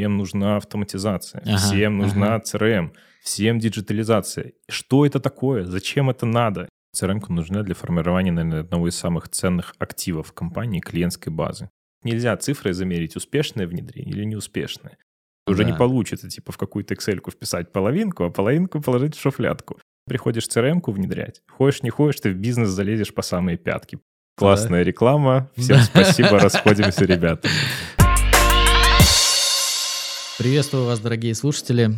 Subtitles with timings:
[0.00, 2.44] всем нужна автоматизация, Ага, всем нужна ага.
[2.44, 2.90] CRM,
[3.22, 4.52] всем диджитализация.
[4.68, 5.64] Что это такое?
[5.64, 6.68] Зачем это надо?
[6.96, 11.68] CRM нужна для формирования, наверное, одного из самых ценных активов компании клиентской базы.
[12.02, 14.96] Нельзя цифрой замерить, успешное внедрение или неуспешное.
[15.46, 15.70] Уже Да.
[15.70, 19.78] не получится, типа, в какую-то excel вписать половинку, а половинку положить в шуфлядку.
[20.08, 23.98] Приходишь CRM-ку внедрять, ходишь, не ходишь, ты в бизнес залезешь по самые пятки.
[24.36, 25.50] Классная реклама.
[25.56, 25.82] Всем Да.
[25.82, 27.48] спасибо, расходимся, ребята.
[30.40, 31.90] Приветствую вас, дорогие слушатели.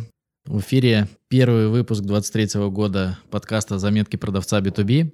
[0.43, 5.13] В эфире первый выпуск 23 года подкаста «Заметки продавца B2B».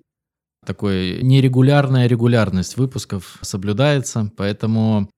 [0.66, 5.12] Такой нерегулярная регулярность выпусков соблюдается, поэтому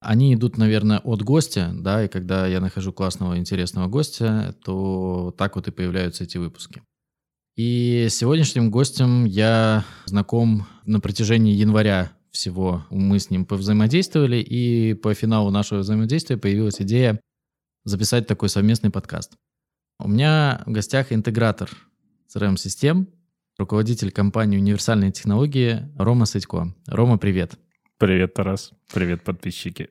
[0.00, 5.54] они идут, наверное, от гостя, да, и когда я нахожу классного, интересного гостя, то так
[5.54, 6.80] вот и появляются эти выпуски.
[7.58, 12.86] И сегодняшним гостем я знаком на протяжении января всего.
[12.88, 17.20] Мы с ним повзаимодействовали, и по финалу нашего взаимодействия появилась идея
[17.84, 19.34] записать такой совместный подкаст.
[19.98, 21.70] У меня в гостях интегратор
[22.34, 23.08] CRM-систем,
[23.58, 26.74] руководитель компании «Универсальные технологии» Рома Садько.
[26.86, 27.58] Рома, привет.
[27.98, 28.72] Привет, Тарас.
[28.92, 29.90] Привет, подписчики.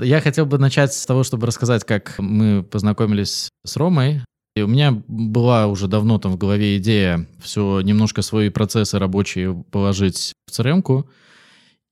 [0.00, 4.20] Я хотел бы начать с того, чтобы рассказать, как мы познакомились с Ромой.
[4.54, 9.64] И у меня была уже давно там в голове идея все немножко свои процессы рабочие
[9.70, 11.08] положить в crm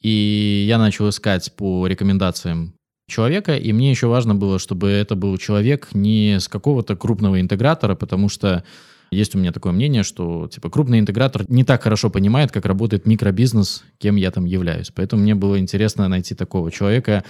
[0.02, 2.74] И я начал искать по рекомендациям
[3.10, 7.94] человека, и мне еще важно было, чтобы это был человек не с какого-то крупного интегратора,
[7.94, 8.64] потому что
[9.10, 13.06] есть у меня такое мнение, что типа крупный интегратор не так хорошо понимает, как работает
[13.06, 14.90] микробизнес, кем я там являюсь.
[14.94, 17.24] Поэтому мне было интересно найти такого человека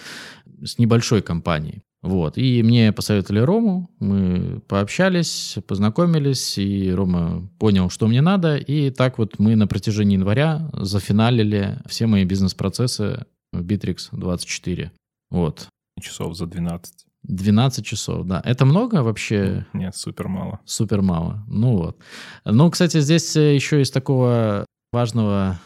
[0.62, 1.82] с небольшой компанией.
[2.02, 2.38] Вот.
[2.38, 9.18] И мне посоветовали Рому, мы пообщались, познакомились, и Рома понял, что мне надо, и так
[9.18, 14.92] вот мы на протяжении января зафиналили все мои бизнес-процессы в Bittrex 24.
[15.30, 15.68] Вот.
[16.00, 17.06] Часов за 12.
[17.22, 18.40] 12 часов, да.
[18.44, 19.66] Это много вообще?
[19.72, 20.60] Нет, супер мало.
[20.64, 21.44] Супер мало.
[21.48, 21.98] Ну вот.
[22.44, 25.60] Ну, кстати, здесь э, еще из такого важного,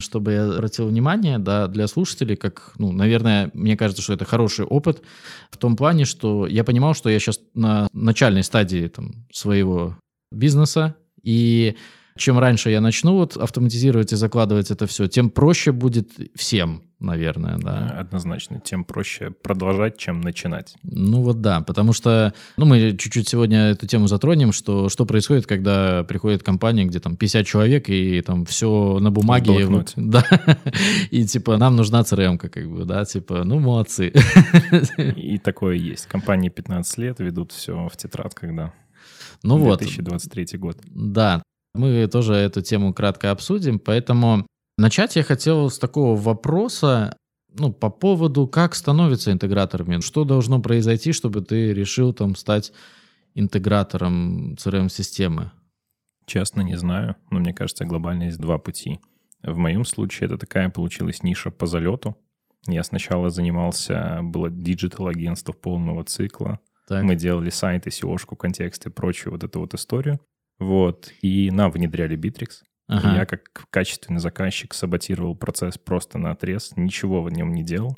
[0.00, 4.64] чтобы я обратил внимание, да, для слушателей, как, ну, наверное, мне кажется, что это хороший
[4.64, 5.02] опыт
[5.50, 9.96] в том плане, что я понимал, что я сейчас на начальной стадии там, своего
[10.32, 11.76] бизнеса, и
[12.16, 17.58] чем раньше я начну вот автоматизировать и закладывать это все, тем проще будет всем, наверное,
[17.58, 17.88] да.
[17.98, 18.60] Однозначно.
[18.60, 20.76] Тем проще продолжать, чем начинать.
[20.82, 25.46] Ну вот да, потому что, ну мы чуть-чуть сегодня эту тему затронем, что что происходит,
[25.46, 29.52] когда приходит компания, где там 50 человек и там все на бумаге.
[29.52, 29.94] В блокноте.
[29.96, 30.24] вот, да,
[31.10, 34.12] и типа нам нужна crm как бы, да, типа, ну молодцы.
[35.16, 36.06] И такое есть.
[36.06, 38.72] Компании 15 лет ведут все в тетрадках, да.
[39.42, 40.78] Ну вот, 2023 год.
[40.86, 41.42] да,
[41.74, 44.46] мы тоже эту тему кратко обсудим, поэтому
[44.76, 47.16] начать я хотел с такого вопроса,
[47.58, 52.72] ну, по поводу, как становятся интеграторами, что должно произойти, чтобы ты решил там стать
[53.34, 55.52] интегратором CRM-системы?
[56.26, 58.98] Честно, не знаю, но мне кажется, глобально есть два пути.
[59.42, 62.16] В моем случае это такая получилась ниша по залету.
[62.66, 66.58] Я сначала занимался, было digital-агентство полного цикла.
[66.88, 67.04] Так.
[67.04, 70.20] Мы делали сайты, SEO-шку, контексты, прочую вот эту вот историю.
[70.58, 71.12] Вот.
[71.22, 72.62] И нам внедряли Bittrex.
[72.88, 73.16] Ага.
[73.16, 77.96] Я как качественный заказчик саботировал процесс просто на отрез, ничего в нем не делал.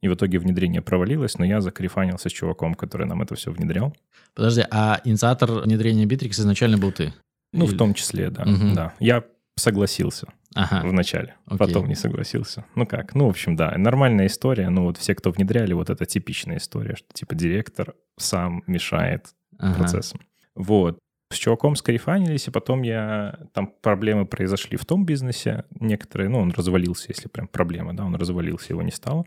[0.00, 3.96] И в итоге внедрение провалилось, но я закарифанился с чуваком, который нам это все внедрял.
[4.34, 7.12] Подожди, а инициатор внедрения Bittrex изначально был ты?
[7.52, 8.44] Ну, Или- в том числе, да.
[8.44, 8.74] Мгм.
[8.74, 8.94] да.
[8.98, 9.24] Я
[9.56, 10.86] согласился Ага.
[10.86, 11.58] вначале, окей.
[11.58, 12.64] потом не согласился.
[12.74, 13.14] Ну как?
[13.14, 14.70] Ну, в общем, да, нормальная история.
[14.70, 19.78] Ну, вот все, кто внедряли, вот это типичная история, что типа директор сам мешает ага.
[19.78, 20.20] процессом.
[20.54, 20.98] Вот.
[21.32, 23.38] С чуваком скарифанились, и потом я...
[23.52, 25.64] Там проблемы произошли в том бизнесе.
[25.80, 29.24] Некоторые, ну, он развалился, если прям проблема, да, он развалился, его не стало.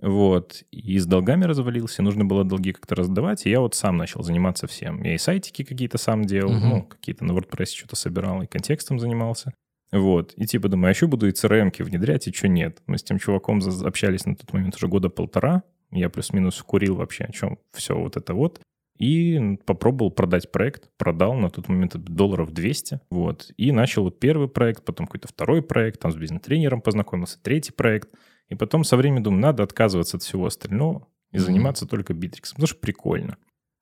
[0.00, 0.62] Вот.
[0.70, 4.66] И с долгами развалился, нужно было долги как-то раздавать, и я вот сам начал заниматься
[4.66, 5.02] всем.
[5.02, 6.68] Я и сайтики какие-то сам делал, Мгм.
[6.68, 9.52] ну, какие-то на WordPress что-то собирал, и контекстом занимался.
[9.92, 10.32] Вот.
[10.36, 12.80] И типа думаю, а еще буду и CRM-ки внедрять, и что нет.
[12.86, 15.64] Мы с тем чуваком общались на тот момент уже года полтора.
[15.90, 18.60] Я плюс-минус курил вообще о чем все вот это вот.
[19.00, 20.90] И попробовал продать проект.
[20.98, 23.00] Продал на тот момент долларов 200.
[23.10, 23.50] Вот.
[23.56, 26.00] И начал первый проект, потом какой-то второй проект.
[26.00, 28.10] Там с бизнес-тренером познакомился, третий проект.
[28.50, 31.44] И потом со временем думаю, надо отказываться от всего остального и Мгм.
[31.46, 32.50] заниматься только Bittrex.
[32.50, 33.38] Потому что прикольно.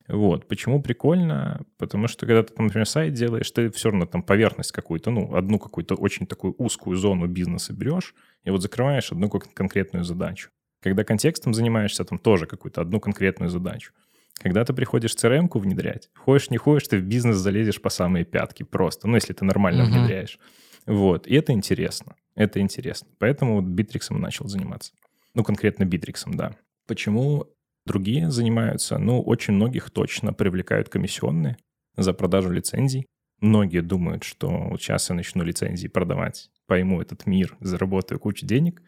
[0.07, 0.47] Вот.
[0.47, 1.65] Почему прикольно?
[1.77, 5.59] Потому что когда ты, например, сайт делаешь, ты все равно там поверхность какую-то, ну, одну
[5.59, 10.49] какую-то очень такую узкую зону бизнеса берешь и вот закрываешь одну кон- конкретную задачу.
[10.81, 13.91] Когда контекстом занимаешься, там тоже какую-то одну конкретную задачу.
[14.39, 18.63] Когда ты приходишь CRM-ку внедрять, ходишь, не ходишь, ты в бизнес залезешь по самые пятки
[18.63, 19.93] просто, ну, если ты нормально Мгм.
[19.93, 20.39] внедряешь.
[20.85, 23.09] Вот, и это интересно, это интересно.
[23.19, 24.93] Поэтому вот Битриксом начал заниматься.
[25.35, 26.55] Ну, конкретно Битриксом, да.
[26.87, 27.47] Почему
[27.89, 31.57] Другие занимаются, ну, очень многих точно привлекают комиссионные
[31.97, 33.07] за продажу лицензий.
[33.41, 38.83] Многие думают, что сейчас я начну лицензии продавать, пойму этот мир, заработаю кучу денег.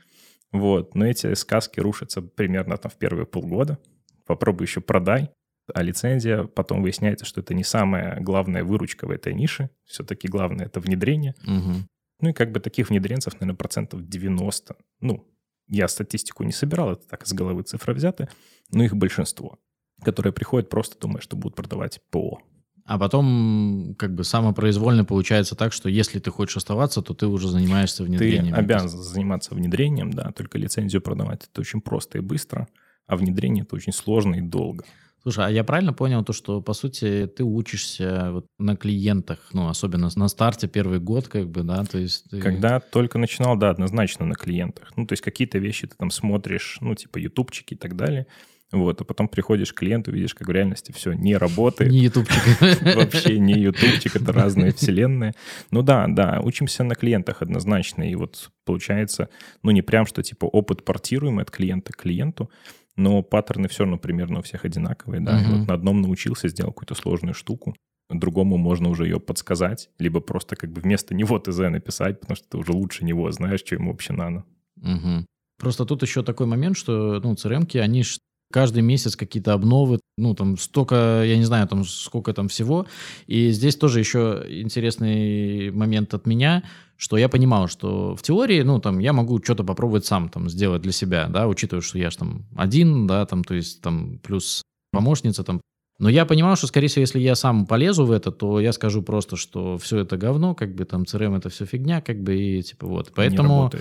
[0.52, 3.80] Вот, но эти сказки рушатся примерно там в первые полгода.
[4.28, 5.32] Попробуй еще продай,
[5.74, 9.70] а лицензия, потом выясняется, что это не самая главная выручка в этой нише.
[9.86, 11.36] Все-таки главное— это внедрение.
[11.44, 11.74] Угу.
[12.22, 14.76] Ну и как бы таких внедренцев, наверное, процентов 90.
[15.02, 15.28] Ну,
[15.68, 18.30] я статистику не собирал, это так из головы цифры взяты,
[18.72, 19.60] но их большинство,
[20.04, 22.40] которые приходят просто думая, что будут продавать ПО.
[22.86, 27.48] А потом как бы самопроизвольно получается так, что если ты хочешь оставаться, то ты уже
[27.48, 28.54] занимаешься внедрением.
[28.54, 32.68] Ты обязан заниматься внедрением, да, только лицензию продавать это очень просто и быстро,
[33.08, 34.84] а внедрение это очень сложно и долго.
[35.24, 39.68] Слушай, а я правильно понял то, что, по сути, ты учишься вот на клиентах, ну,
[39.68, 42.30] особенно на старте первый год, как бы, да, то есть...
[42.32, 42.42] Ты...
[42.42, 44.92] Когда только начинал, да, однозначно на клиентах.
[44.96, 48.26] Ну, то есть какие-то вещи ты там смотришь, ну, типа ютубчики и так далее,
[48.72, 51.92] вот, а потом приходишь к клиенту, видишь, как в реальности все не работает.
[51.92, 52.42] Не ютубчик.
[52.96, 55.34] Вообще не ютубчик, это разные вселенные.
[55.72, 59.30] Ну да, да, учимся на клиентах однозначно, и вот получается,
[59.62, 62.50] ну не прям, что типа опыт портируемый от клиента к клиенту,
[62.96, 65.42] но паттерны все равно примерно у всех одинаковые, да.
[65.42, 65.60] Uh-huh.
[65.60, 67.76] Вот на одном научился, сделал какую-то сложную штуку,
[68.10, 72.48] другому можно уже ее подсказать, либо просто как бы вместо него ТЗ написать, потому что
[72.50, 74.44] ты уже лучше него знаешь, что ему вообще надо.
[74.78, 75.26] Угу.
[75.60, 78.04] Просто тут еще такой момент, что ну, CRM-ки, они
[78.52, 82.86] каждый месяц какие-то обновы, ну, там столько, я не знаю, там сколько там всего.
[83.28, 86.64] И здесь тоже еще интересный момент от меня,
[87.02, 90.84] что я понимал, что в теории, ну, там, я могу что-то попробовать сам там сделать
[90.84, 94.62] для себя, да, учитывая, что я же там один, да, там, то есть там плюс
[94.92, 95.62] помощница там.
[95.98, 99.02] Но я понимал, что, скорее всего, если я сам полезу в это, то я скажу
[99.02, 102.62] просто, что все это говно, как бы там CRM это все фигня, как бы, и
[102.62, 103.12] типа вот.
[103.16, 103.72] Поэтому...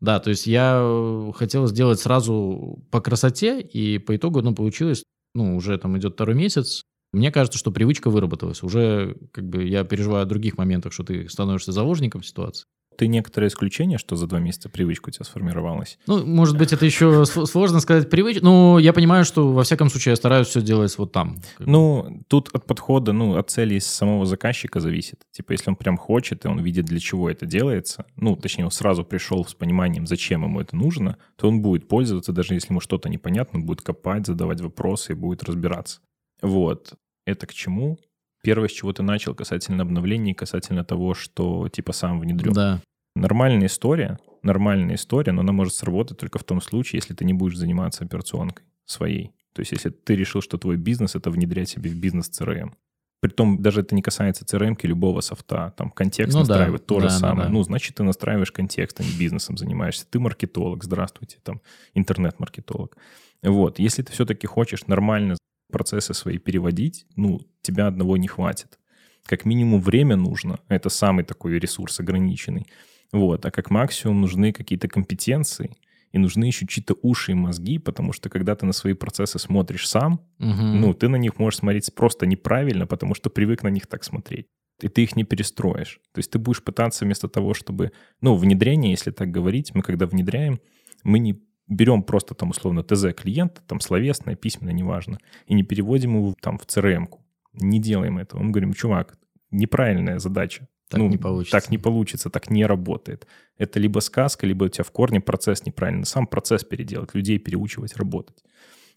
[0.00, 5.02] Да, то есть я э, хотел сделать сразу по красоте, и по итогу, ну, получилось,
[5.34, 6.82] ну, уже там идет второй месяц,
[7.12, 8.62] мне кажется, что привычка выработалась.
[8.62, 12.66] Уже как бы я переживаю о других моментах, что ты становишься заложником ситуации
[12.98, 15.98] ты некоторое исключение, что за два месяца привычка у тебя сформировалась?
[16.08, 20.12] Ну, может быть, это еще сложно сказать привычка, но я понимаю, что во всяком случае
[20.12, 21.40] я стараюсь все делать вот там.
[21.60, 25.20] Ну, тут от подхода, ну, от цели самого заказчика зависит.
[25.30, 28.72] Типа, если он прям хочет, и он видит, для чего это делается, ну, точнее, он
[28.72, 32.80] сразу пришел с пониманием, зачем ему это нужно, то он будет пользоваться, даже если ему
[32.80, 36.00] что-то непонятно, он будет копать, задавать вопросы и будет разбираться.
[36.42, 36.94] Вот.
[37.26, 37.98] Это к чему?
[38.42, 42.52] Первое, с чего ты начал касательно обновлений, касательно того, что типа сам внедрен.
[42.52, 42.82] Да.
[43.14, 47.34] Нормальная история, нормальная история, но она может сработать только в том случае, если ты не
[47.34, 49.32] будешь заниматься операционкой своей.
[49.54, 52.72] То есть если ты решил, что твой бизнес— это внедрять себе в бизнес CRM.
[53.20, 55.74] Притом даже это не касается CRM любого софта.
[55.76, 57.48] Там контекст ну, настраивать да, то же да, самое.
[57.48, 57.52] Да.
[57.52, 60.06] Ну, значит, ты настраиваешь контекст, а не бизнесом занимаешься.
[60.08, 61.60] Ты маркетолог, здравствуйте, там,
[61.94, 62.96] интернет-маркетолог.
[63.42, 63.80] Вот.
[63.80, 65.36] Если ты все-таки хочешь нормально
[65.70, 68.78] процессы свои переводить, ну, тебя одного не хватит.
[69.26, 70.60] Как минимум время нужно.
[70.68, 72.66] Это самый такой ресурс ограниченный.
[73.12, 73.44] Вот.
[73.46, 75.76] А как максимум нужны какие-то компетенции,
[76.12, 79.88] и нужны еще чьи-то уши и мозги, потому что когда ты на свои процессы смотришь
[79.88, 80.62] сам, угу.
[80.62, 84.46] ну, ты на них можешь смотреть просто неправильно, потому что привык на них так смотреть.
[84.80, 86.00] И ты их не перестроишь.
[86.12, 87.92] То есть ты будешь пытаться вместо того, чтобы...
[88.20, 90.60] Ну, внедрение, если так говорить, мы когда внедряем,
[91.02, 91.34] мы не
[91.68, 96.58] берем просто там условно ТЗ клиента, там словесное, письменное, неважно, и не переводим его там
[96.58, 97.20] в CRM-ку.
[97.52, 98.42] Не делаем этого.
[98.42, 99.18] Мы говорим, чувак,
[99.50, 100.68] неправильная задача.
[100.88, 101.60] Так ну, не получится.
[101.60, 103.26] Так не получится, так не работает.
[103.58, 106.06] Это либо сказка, либо у тебя в корне процесс неправильный.
[106.06, 108.42] Сам процесс переделать, людей переучивать работать.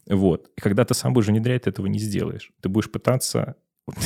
[0.08, 0.50] Вот.
[0.58, 2.52] И когда ты сам будешь внедрять, ты этого не сделаешь.
[2.62, 3.56] Ты будешь пытаться,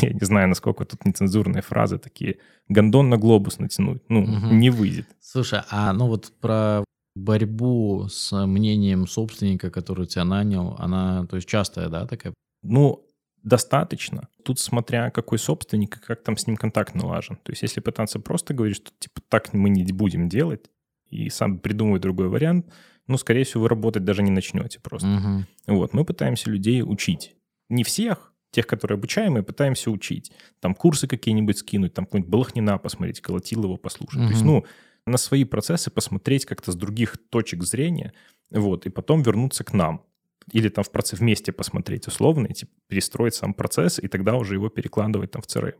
[0.02, 4.02] я не знаю, насколько тут нецензурные фразы такие, гондон на глобус натянуть.
[4.10, 4.56] Ну, угу.
[4.56, 5.08] не выйдет.
[5.22, 6.84] Слушай, а ну вот про
[7.16, 12.34] борьбу с мнением собственника, который тебя нанял, она, то есть частая, да, такая?
[12.62, 13.06] Ну,
[13.42, 14.28] достаточно.
[14.44, 17.38] Тут смотря какой собственник и как там с ним контакт налажен.
[17.38, 20.70] То есть если пытаться просто говорить, что типа так мы не будем делать,
[21.10, 22.66] и сам придумывать другой вариант,
[23.08, 25.46] ну, скорее всего, вы работать даже не начнете просто.
[25.68, 25.76] Угу.
[25.78, 27.36] Вот, мы пытаемся людей учить.
[27.70, 30.32] Не всех, тех, которые обучаемые, пытаемся учить.
[30.60, 34.22] Там курсы какие-нибудь скинуть, там какой-нибудь Балахнина посмотреть, Колотилова послушать.
[34.22, 34.28] Угу.
[34.28, 34.66] То есть, ну,
[35.06, 38.14] на свои процессы посмотреть как-то с других точек зрения,
[38.52, 40.06] вот, и потом вернуться к нам
[40.52, 44.56] или там в процесс вместе посмотреть условно, и типа, перестроить сам процесс, и тогда уже
[44.56, 45.76] его перекладывать там в CRM.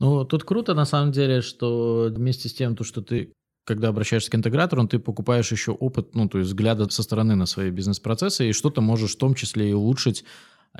[0.00, 3.32] Ну, тут круто на самом деле, что вместе с тем, то, что ты
[3.64, 7.46] когда обращаешься к интегратору, ты покупаешь еще опыт, ну, то есть взгляда со стороны на
[7.46, 10.24] свои бизнес-процессы, и что-то можешь в том числе и улучшить.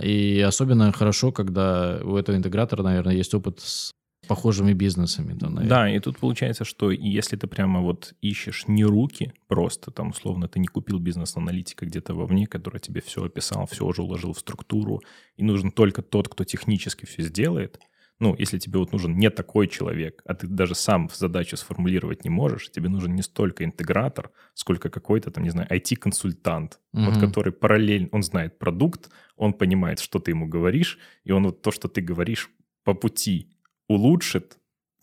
[0.02, 3.92] И особенно хорошо, когда у этого интегратора, наверное, есть опыт с
[4.30, 5.36] похожими бизнесами.
[5.36, 5.68] То, наверное.
[5.68, 10.46] Да, и тут получается, что если ты прямо вот ищешь не руки, просто там условно
[10.46, 15.02] ты не купил бизнес-аналитика где-то вовне, который тебе все описал, все уже уложил в структуру,
[15.36, 17.80] и нужен только тот, кто технически все сделает,
[18.20, 22.30] ну, если тебе вот нужен не такой человек, а ты даже сам задачу сформулировать не
[22.30, 27.02] можешь, тебе нужен не столько интегратор, сколько какой-то там, не знаю, IT-консультант, угу.
[27.02, 31.62] вот который параллельно, он знает продукт, он понимает, что ты ему говоришь, и он вот
[31.62, 32.50] то, что ты говоришь
[32.84, 33.48] по пути
[33.90, 34.56] улучшит,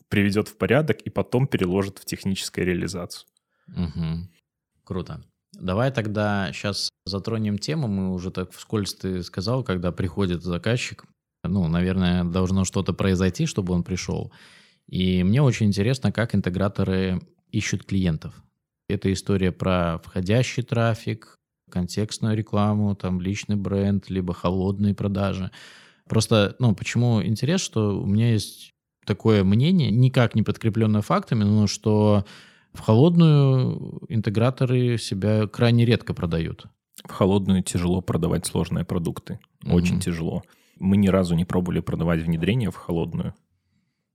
[0.08, 3.28] приведет в порядок и потом переложит в техническую реализацию.
[3.68, 4.30] Угу.
[4.86, 5.22] Круто.
[5.52, 7.90] Давай тогда сейчас затронем тему.
[7.90, 11.04] Мы уже так вскользь ты сказал, когда приходит заказчик,
[11.44, 14.32] ну, наверное, должно что-то произойти, чтобы он пришел.
[14.88, 18.42] И мне очень интересно, как интеграторы ищут клиентов.
[18.88, 21.36] Это история про входящий трафик,
[21.70, 25.52] контекстную рекламу, там личный бренд, либо холодные продажи.
[26.08, 28.74] Просто, ну, почему интерес, что у меня есть
[29.08, 32.26] такое мнение, никак не подкрепленное фактами, но что
[32.74, 36.66] в холодную интеграторы себя крайне редко продают.
[37.04, 39.40] В холодную тяжело продавать сложные продукты.
[39.66, 40.02] Очень mm-hmm.
[40.02, 40.44] тяжело.
[40.80, 43.34] Мы ни разу не пробовали продавать внедрение в холодную.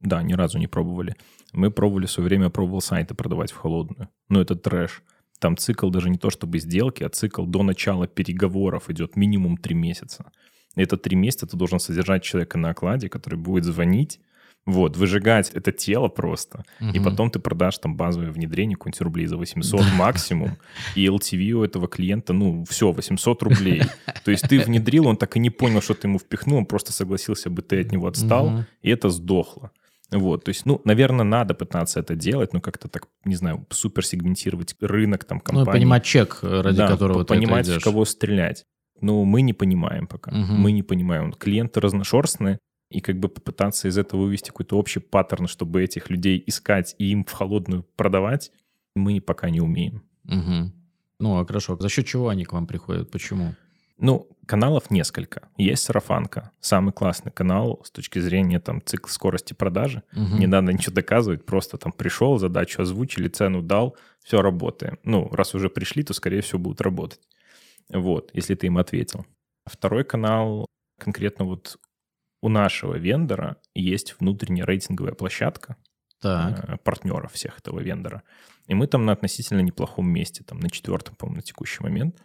[0.00, 1.16] Да, ни разу не пробовали.
[1.52, 4.08] Мы пробовали в свое время, пробовал сайты продавать в холодную.
[4.28, 5.02] Но это трэш.
[5.38, 9.74] Там цикл даже не то чтобы сделки, а цикл до начала переговоров идет минимум три
[9.74, 10.30] месяца.
[10.76, 14.20] И это три месяца ты должен содержать человека на окладе, который будет звонить,
[14.64, 16.64] вот, выжигать это тело просто.
[16.80, 16.90] Угу.
[16.90, 19.86] И потом ты продашь там базовое внедрение какое-нибудь рублей за 800 да.
[19.96, 20.56] максимум.
[20.94, 23.82] И LTV у этого клиента, ну, все, 800 рублей.
[24.24, 26.92] То есть ты внедрил, он так и не понял, что ты ему впихнул, он просто
[26.92, 28.64] согласился бы, ты от него отстал, угу.
[28.82, 29.72] и это сдохло.
[30.12, 34.04] Вот, то есть, ну, наверное, надо пытаться это делать, но как-то так, не знаю, супер
[34.04, 35.66] сегментировать рынок там компании.
[35.66, 38.64] Ну, понимать чек, ради да, которого ты понимать, в кого стрелять.
[39.00, 40.30] Но мы не понимаем пока.
[40.30, 40.52] Угу.
[40.52, 41.32] Мы не понимаем.
[41.32, 42.58] Клиенты разношерстные,
[42.92, 47.10] и как бы попытаться из этого вывести какой-то общий паттерн, чтобы этих людей искать и
[47.10, 48.52] им в холодную продавать,
[48.94, 50.02] мы пока не умеем.
[50.24, 50.72] Угу.
[51.20, 51.76] Ну, а хорошо.
[51.78, 53.10] За счет чего они к вам приходят?
[53.10, 53.54] Почему?
[53.98, 55.48] Ну, каналов несколько.
[55.56, 56.50] Есть сарафанка.
[56.60, 60.02] Самый классный канал с точки зрения там цикл скорости продажи.
[60.12, 60.38] Угу.
[60.38, 64.98] Не надо ничего доказывать, просто там пришел, задачу озвучили, цену дал, все работает.
[65.04, 67.20] Ну, раз уже пришли, то, скорее всего, будут работать.
[67.88, 69.24] Вот, если ты им ответил.
[69.66, 70.66] Второй канал
[70.98, 71.78] конкретно вот
[72.42, 75.76] у нашего вендора есть внутренняя рейтинговая площадка
[76.20, 76.64] так.
[76.68, 78.22] Э, партнеров всех этого вендора.
[78.66, 82.16] И мы там на относительно неплохом месте, там на четвертом, по-моему, на текущий момент.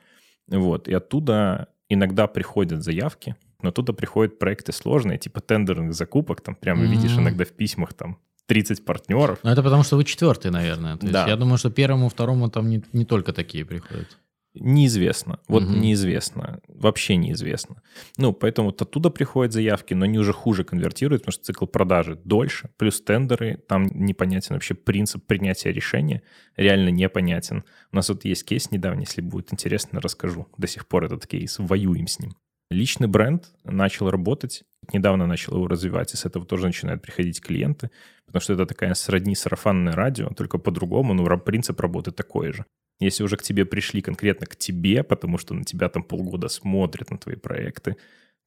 [0.47, 0.87] Вот.
[0.87, 6.83] И оттуда иногда приходят заявки, но оттуда приходят проекты сложные, типа тендерных закупок, там прямо
[6.83, 6.87] mm-hmm.
[6.87, 9.39] видишь иногда в письмах там 30 партнеров.
[9.43, 10.97] Ну, это потому что вы четвертый, наверное.
[10.97, 11.19] То да.
[11.19, 14.17] есть я думаю, что первому, второму там не, не только такие приходят.
[14.53, 15.39] Неизвестно.
[15.47, 15.73] Вот угу.
[15.73, 16.59] неизвестно.
[16.67, 17.81] Вообще неизвестно.
[18.17, 22.19] Ну, поэтому вот оттуда приходят заявки, но они уже хуже конвертируют, потому что цикл продажи
[22.23, 26.23] дольше, плюс тендеры, там непонятен вообще принцип принятия решения,
[26.55, 27.63] реально непонятен.
[27.91, 30.47] У нас вот есть кейс недавний, если будет интересно, расскажу.
[30.57, 32.35] До сих пор этот кейс, воюем с ним.
[32.69, 37.91] Личный бренд начал работать, недавно начал его развивать, и с этого тоже начинают приходить клиенты,
[38.25, 42.65] потому что это такая сродни сарафанное радио, только по-другому, но принцип работы такой же.
[42.99, 47.11] Если уже к тебе пришли конкретно к тебе, потому что на тебя там полгода смотрят
[47.11, 47.97] на твои проекты,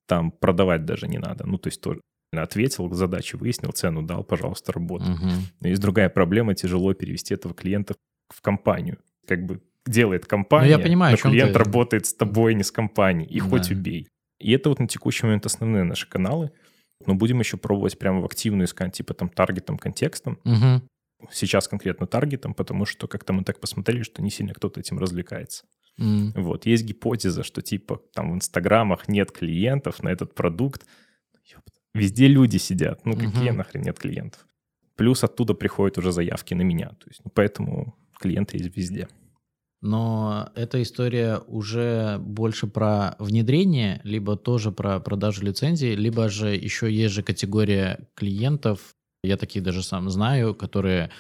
[0.07, 1.47] там продавать даже не надо.
[1.47, 2.00] Ну, то есть тоже
[2.33, 5.14] ответил, задачу выяснил, цену дал, пожалуйста, работай.
[5.14, 5.69] Угу.
[5.69, 7.95] Есть другая проблема, тяжело перевести этого клиента
[8.28, 8.99] в компанию.
[9.26, 11.59] Как бы делает компания, ну, я понимаю, но клиент ты...
[11.59, 13.47] работает с тобой, не с компанией, и да.
[13.47, 14.09] хоть убей.
[14.40, 16.50] И это вот на текущий момент основные наши каналы.
[17.07, 20.38] Но будем еще пробовать прямо в активную искать, типа там таргетом, контекстом.
[20.45, 20.83] Угу
[21.31, 25.65] сейчас конкретно таргетом, потому что как-то мы так посмотрели, что не сильно кто-то этим развлекается.
[25.99, 26.41] Mm.
[26.41, 30.87] Вот, есть гипотеза, что типа там в инстаграмах нет клиентов на этот продукт.
[31.93, 33.57] Везде люди сидят, ну какие mm-hmm.
[33.57, 34.47] нахрен нет клиентов?
[34.95, 39.09] Плюс оттуда приходят уже заявки на меня, то есть ну, поэтому клиенты есть везде.
[39.83, 46.93] Но эта история уже больше про внедрение, либо тоже про продажу лицензий, либо же еще
[46.93, 51.11] есть же категория клиентов, я такие даже сам знаю, которые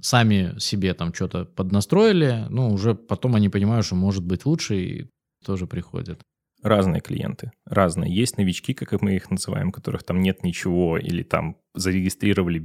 [0.00, 5.10] сами себе там что-то поднастроили, ну, уже потом они понимают, что может быть лучше, и
[5.44, 6.20] тоже приходят.
[6.62, 8.14] Разные клиенты, разные.
[8.14, 12.64] Есть новички, как мы их называем, которых там нет ничего, или там зарегистрировали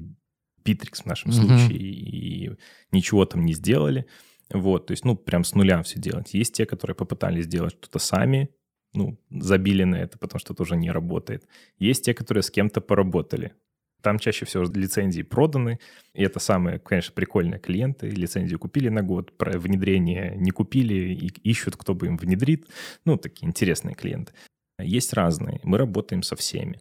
[0.66, 1.58] Bittrex в нашем mm-hmm.
[1.58, 2.52] случае, и
[2.92, 4.08] ничего там не сделали.
[4.52, 6.34] Вот, то есть, ну, прям с нуля все делать.
[6.34, 8.50] Есть те, которые попытались сделать что-то сами,
[8.94, 11.48] ну, забили на это, потому что это уже не работает.
[11.80, 13.54] Есть те, которые с кем-то поработали.
[14.03, 15.79] Там чаще всего лицензии проданы,
[16.13, 18.10] и это самые, конечно, прикольные клиенты.
[18.10, 22.67] Лицензию купили на год, про внедрение не купили, и ищут, кто бы им внедрит.
[23.05, 24.33] Ну, такие интересные клиенты.
[24.77, 26.79] Есть разные, мы работаем со всеми.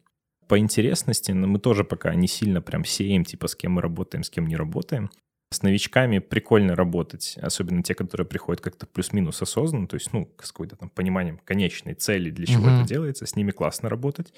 [0.48, 4.24] По интересности но мы тоже пока не сильно прям сеем, типа, с кем мы работаем,
[4.24, 5.08] с кем не работаем.
[5.52, 10.50] С новичками прикольно работать, особенно те, которые приходят как-то плюс-минус осознанно, то есть, ну, с
[10.50, 12.80] какой-то там пониманием конечной цели, для чего Мгм.
[12.80, 14.32] это делается, с ними классно работать.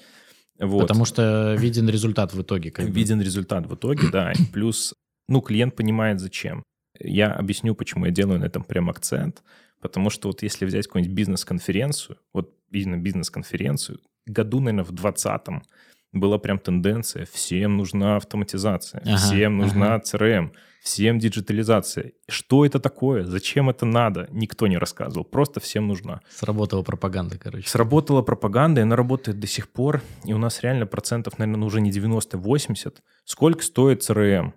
[0.59, 0.81] Вот.
[0.81, 2.71] Потому что виден результат в итоге.
[2.71, 2.91] Как бы.
[2.91, 4.31] Виден результат в итоге, да.
[4.31, 4.93] И плюс,
[5.27, 6.63] ну, клиент понимает, зачем.
[6.99, 9.43] Я объясню, почему я делаю на этом прям акцент.
[9.81, 15.63] Потому что вот если взять какую-нибудь бизнес-конференцию, вот именно бизнес-конференцию, году, наверное, в 20-м
[16.15, 20.03] была прям тенденция, всем нужна автоматизация, Ага, всем нужна ага.
[20.03, 22.13] CRM, всем диджитализация.
[22.27, 23.25] Что это такое?
[23.25, 24.27] Зачем это надо?
[24.31, 25.25] Никто не рассказывал.
[25.25, 26.21] Просто всем нужна.
[26.29, 27.67] Сработала пропаганда, короче.
[27.67, 30.01] Сработала пропаганда, и она работает до сих пор.
[30.23, 32.97] И у нас реально процентов, наверное, ну, уже не 90-80.
[33.25, 34.53] Сколько стоит CRM?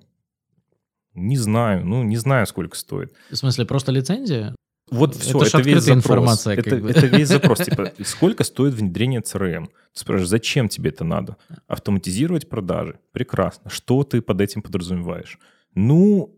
[1.14, 1.84] Не знаю.
[1.84, 3.12] Ну, не знаю, сколько стоит.
[3.30, 4.54] В смысле, просто лицензия?
[4.90, 6.04] Вот Это все, ж это, весь запрос.
[6.04, 6.90] информация, это, бы.
[6.90, 7.58] это весь запрос.
[7.58, 9.66] Типа, сколько стоит внедрение CRM?
[9.66, 11.36] Ты спрашиваешь, зачем тебе это надо?
[11.66, 12.98] Автоматизировать продажи?
[13.12, 13.70] Прекрасно.
[13.70, 15.38] Что ты под этим подразумеваешь?
[15.74, 16.34] Ну,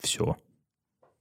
[0.00, 0.36] все.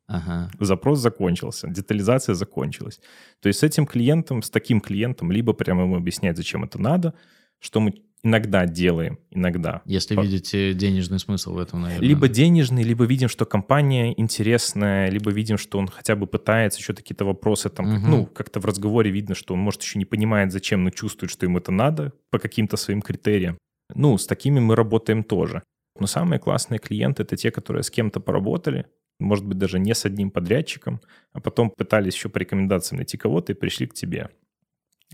[0.08, 0.50] Ага.
[0.60, 3.02] запрос закончился, детализация закончилась.
[3.42, 7.14] То есть с этим клиентом, с таким клиентом, либо прямо ему объяснять, зачем это надо,
[7.60, 7.94] что мы
[8.24, 9.82] иногда делаем, иногда.
[9.86, 12.08] Если По- видите денежный смысл в этом, наверное.
[12.08, 16.94] Либо денежный, либо видим, что компания интересная, либо видим, что он хотя бы пытается еще
[16.94, 18.10] какие-то вопросы там, Мгм.
[18.12, 21.46] ну, как-то в разговоре видно, что он, может, еще не понимает, зачем, но чувствует, что
[21.46, 23.58] ему это надо по каким-то своим критериям.
[23.94, 25.64] Ну, с такими мы работаем тоже.
[26.00, 28.86] Но самые классные клиенты— это те, которые с кем-то поработали,
[29.20, 31.02] может быть, даже не с одним подрядчиком,
[31.34, 34.30] а потом пытались еще по рекомендациям найти кого-то и пришли к тебе.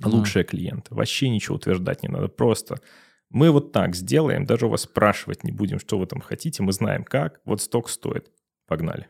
[0.02, 0.94] Лучшие клиенты.
[0.96, 2.28] Вообще ничего утверждать не надо.
[2.28, 2.80] Просто
[3.30, 6.72] мы вот так сделаем, даже у вас спрашивать не будем, что вы там хотите, мы
[6.72, 8.32] знаем как, вот сток стоит.
[8.68, 9.08] Погнали.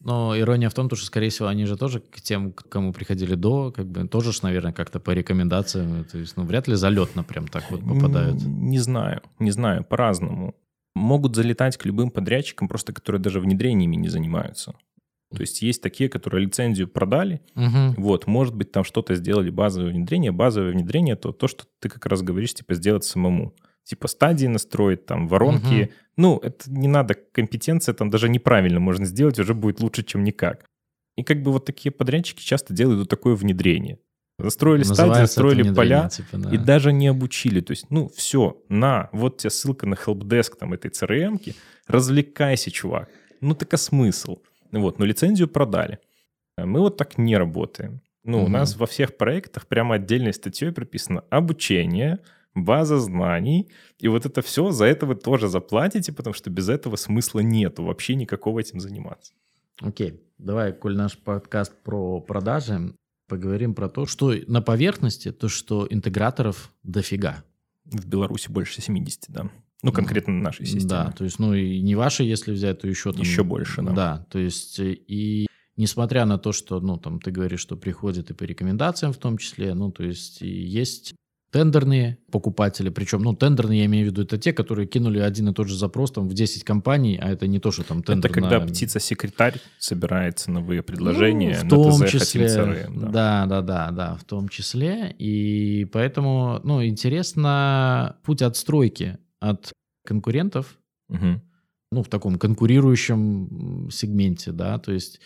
[0.00, 3.34] Но ирония в том, что, скорее всего, они же тоже к тем, к кому приходили
[3.34, 6.04] до, как бы тоже, ж, наверное, как-то по рекомендациям.
[6.04, 8.42] То есть, ну, вряд ли залетно прям так вот попадают.
[8.44, 10.54] Не знаю, не знаю, по-разному.
[10.94, 14.74] Могут залетать к любым подрядчикам, просто которые даже внедрениями не занимаются.
[15.34, 17.94] То есть есть такие, которые лицензию продали, Мгм.
[17.96, 20.32] вот, может быть, там что-то сделали базовое внедрение.
[20.32, 23.54] Базовое внедрение— это то, что ты как раз говоришь, типа, сделать самому.
[23.84, 25.74] Типа стадии настроить, там, воронки.
[25.74, 25.90] Мгм.
[26.16, 30.64] Ну, это не надо, компетенция там даже неправильно можно сделать, уже будет лучше, чем никак.
[31.16, 33.98] И как бы вот такие подрядчики часто делают вот такое внедрение.
[34.38, 36.50] Застроили стадии, застроили поля, типа, да.
[36.50, 37.60] и даже не обучили.
[37.60, 41.54] То есть, ну, все, на, вот тебе ссылка на helpdesk там этой CRM-ки,
[41.86, 43.08] развлекайся, чувак.
[43.40, 44.38] Ну, так а смысл?
[44.80, 45.98] Вот, но лицензию продали.
[46.56, 48.00] А Мы вот так не работаем.
[48.22, 48.52] Ну, у Мгм.
[48.52, 52.20] нас во всех проектах прямо отдельной статьей прописано обучение,
[52.54, 56.96] база знаний, и вот это все, за это вы тоже заплатите, потому что без этого
[56.96, 59.32] смысла нету вообще никакого этим заниматься.
[59.80, 62.94] Окей, давай, коль наш подкаст про продажи,
[63.28, 67.42] поговорим про то, что на поверхности, то, что интеграторов дофига.
[67.84, 69.50] В Беларуси больше 70, да.
[69.84, 70.88] Ну, конкретно на нашей системе.
[70.88, 73.20] Да, то есть, ну и не ваши, если взять, то еще там...
[73.20, 73.92] Еще больше, да.
[73.92, 78.34] Да, то есть и несмотря на то, что, ну, там, ты говоришь, что приходят и
[78.34, 81.14] по рекомендациям в том числе, ну, то есть и есть
[81.54, 85.54] тендерные покупатели, причем, ну, тендерные, я имею в виду, это те, которые кинули один и
[85.54, 88.40] тот же запрос там в 10 компаний, а это не то, что там тендер Это
[88.40, 93.08] когда на- птица-секретарь собирает ценовые предложения ну, в на том ТЗ числе, CRM, да.
[93.08, 95.14] да, да, да, да, в том числе.
[95.16, 99.18] И поэтому, ну, интересно путь отстройки
[99.50, 99.72] от
[100.06, 100.78] конкурентов,
[101.08, 101.40] Мгм.
[101.92, 105.20] ну, в таком конкурирующем сегменте, да, то есть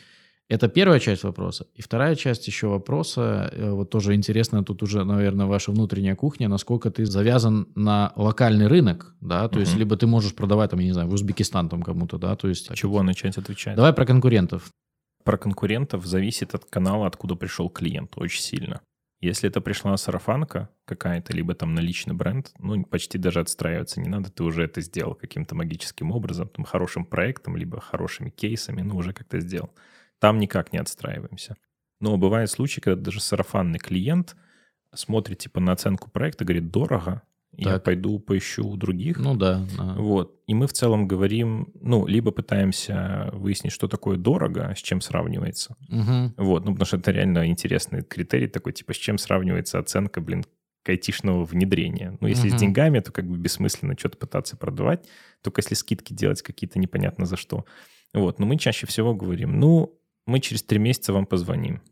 [0.48, 1.66] это первая часть вопроса.
[1.74, 6.48] И вторая часть еще вопроса, э, вот тоже интересно, тут уже, наверное, ваша внутренняя кухня,
[6.48, 9.78] насколько ты завязан на локальный рынок, да, то есть Мгм.
[9.80, 12.74] либо ты можешь продавать, там, я не знаю, в Узбекистан там кому-то, да, то есть...
[12.74, 13.76] Чего начать отвечать?
[13.76, 14.70] Давай про конкурентов.
[15.24, 18.80] Про конкурентов зависит от канала, откуда пришел клиент, очень сильно.
[19.20, 24.08] Если это пришла сарафанка какая-то, либо там на личный бренд, ну, почти даже отстраиваться не
[24.08, 28.96] надо, ты уже это сделал каким-то магическим образом, там, хорошим проектом, либо хорошими кейсами, ну,
[28.96, 29.74] уже как-то сделал.
[30.20, 31.56] Там никак не отстраиваемся.
[32.00, 34.36] Но бывают случаи, когда даже сарафанный клиент
[34.94, 37.22] смотрит, типа, на оценку проекта, говорит, дорого,
[37.58, 37.84] я Так.
[37.84, 39.18] пойду поищу у других.
[39.18, 39.66] Ну да.
[39.76, 39.94] да.
[39.94, 40.40] Вот.
[40.46, 45.76] И мы в целом говорим, ну, либо пытаемся выяснить, что такое дорого, с чем сравнивается.
[45.88, 46.34] Мгм.
[46.36, 50.44] Вот, ну, потому что это реально интересный критерий такой, типа, с чем сравнивается оценка, блин,
[50.86, 52.16] айтишного внедрения.
[52.20, 52.56] Ну, если Мгм.
[52.56, 55.06] с деньгами, то как бы бессмысленно что-то пытаться продавать,
[55.42, 57.66] только если скидки делать какие-то непонятно за что.
[58.14, 61.82] Вот, но мы чаще всего говорим, ну, мы через три месяца вам позвоним.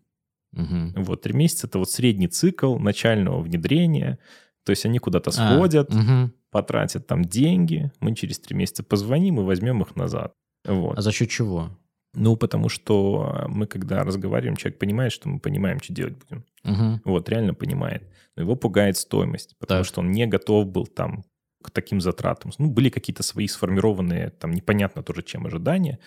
[0.52, 0.94] Мгм.
[0.96, 4.18] Вот, три месяца— это вот средний цикл начального внедрения,
[4.66, 6.33] то есть они куда-то А, сходят, мгм.
[6.50, 10.33] потратят там деньги, мы через три месяца позвоним и возьмем их назад.
[10.66, 10.98] Вот.
[10.98, 11.70] А за счет чего?
[12.14, 16.44] Ну, потому что мы, когда разговариваем, человек понимает, что мы понимаем, что делать будем.
[16.64, 17.00] Мгм.
[17.05, 18.02] Вот, реально понимает.
[18.37, 19.87] Но его пугает стоимость, потому Так.
[19.87, 21.24] что он не готов был там
[21.62, 22.50] к таким затратам.
[22.59, 25.98] Ну, были какие-то свои сформированные, там, непонятно тоже чем ожидания,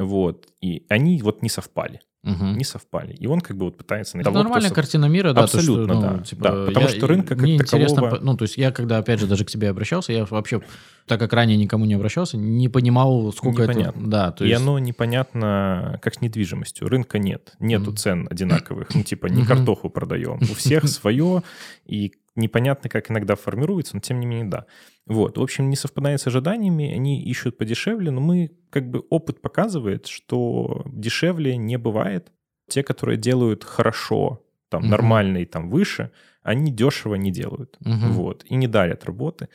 [0.00, 2.56] вот, и они вот не совпали, Мгм.
[2.58, 3.14] не совпали.
[3.14, 5.42] И он как бы вот пытается найти Это того, нормальная со- картина мира, да.
[5.42, 6.18] то, что, Абсолютно, ну, да.
[6.24, 8.70] типа, Да, потому я- что рынка как мне интересно, такового- по- ну, то есть я
[8.72, 10.60] когда, опять же, даже к тебе обращался, я вообще,
[11.06, 14.00] так как ранее никому не обращался, не понимал, сколько Непонятно.
[14.00, 14.08] это...
[14.10, 14.60] Да, то и есть...
[14.60, 16.88] оно непонятно, как с недвижимостью.
[16.88, 17.54] Рынка нет.
[17.60, 17.96] Нету Мгм.
[17.96, 18.94] цен одинаковых.
[18.94, 19.46] Ну, типа, не Мгм.
[19.46, 20.38] картоху продаем.
[20.42, 21.42] У всех свое,
[21.86, 24.66] и непонятно, как иногда формируется, но тем не менее, да.
[25.06, 25.38] Вот.
[25.38, 30.06] В общем, не совпадает с ожиданиями, они ищут подешевле, но мы, как бы, опыт показывает,
[30.06, 32.32] что дешевле не бывает.
[32.68, 34.90] Те, которые делают хорошо, там, Мгм.
[34.90, 36.10] нормально и там выше,
[36.42, 37.76] они дешево не делают.
[37.80, 38.12] Мгм.
[38.12, 38.44] Вот.
[38.50, 39.48] И не дарят работы.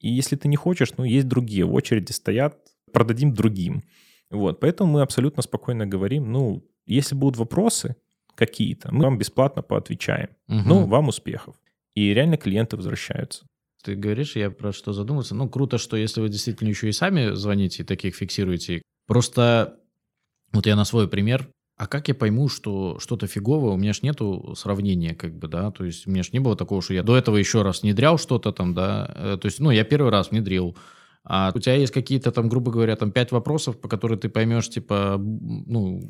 [0.00, 2.58] И если ты не хочешь, ну, есть другие, в очереди стоят,
[2.92, 3.82] продадим другим.
[4.30, 7.96] Вот, поэтому мы абсолютно спокойно говорим, ну, если будут вопросы
[8.34, 10.28] какие-то, мы вам бесплатно поотвечаем.
[10.48, 10.68] Мгм.
[10.68, 11.54] Ну, вам успехов.
[11.94, 13.46] И реально клиенты возвращаются.
[13.82, 15.34] Ты говоришь, я про что задумался.
[15.34, 18.82] Ну, круто, что если вы действительно еще и сами звоните и таких фиксируете.
[19.06, 19.78] Просто
[20.52, 21.50] вот я на свой пример.
[21.76, 23.72] А как я пойму, что что-то фиговое?
[23.72, 25.70] У меня ж нету сравнения, как бы, да.
[25.72, 28.16] То есть у меня ж не было такого, что я до этого еще раз внедрял
[28.16, 29.12] что-то там, да.
[29.16, 30.76] Э, То есть, ну, я первый раз внедрил.
[31.26, 34.68] А у тебя есть какие-то там, грубо говоря, там пять вопросов, по которым ты поймешь,
[34.68, 36.00] типа, ну,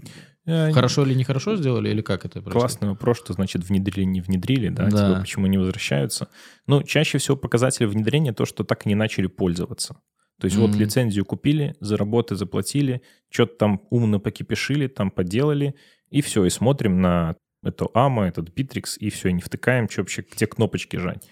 [0.47, 2.53] Э, хорошо или нехорошо сделали, или как это происходит?
[2.61, 5.09] Классный вопрос, что значит внедрили, не внедрили, да, Да.
[5.09, 6.29] типа, почему не возвращаются.
[6.67, 9.97] Ну, чаще всего показатель внедрения то, что так и не начали пользоваться.
[10.41, 10.81] То есть вот Мгм.
[10.81, 13.01] лицензию купили, за работы заплатили,
[13.31, 15.75] что-то там умно покипишили, там поделали,
[16.11, 20.25] и все, и смотрим на эту AMA, этот Bittrex, и все, не втыкаем, что вообще,
[20.31, 21.27] где кнопочки жать.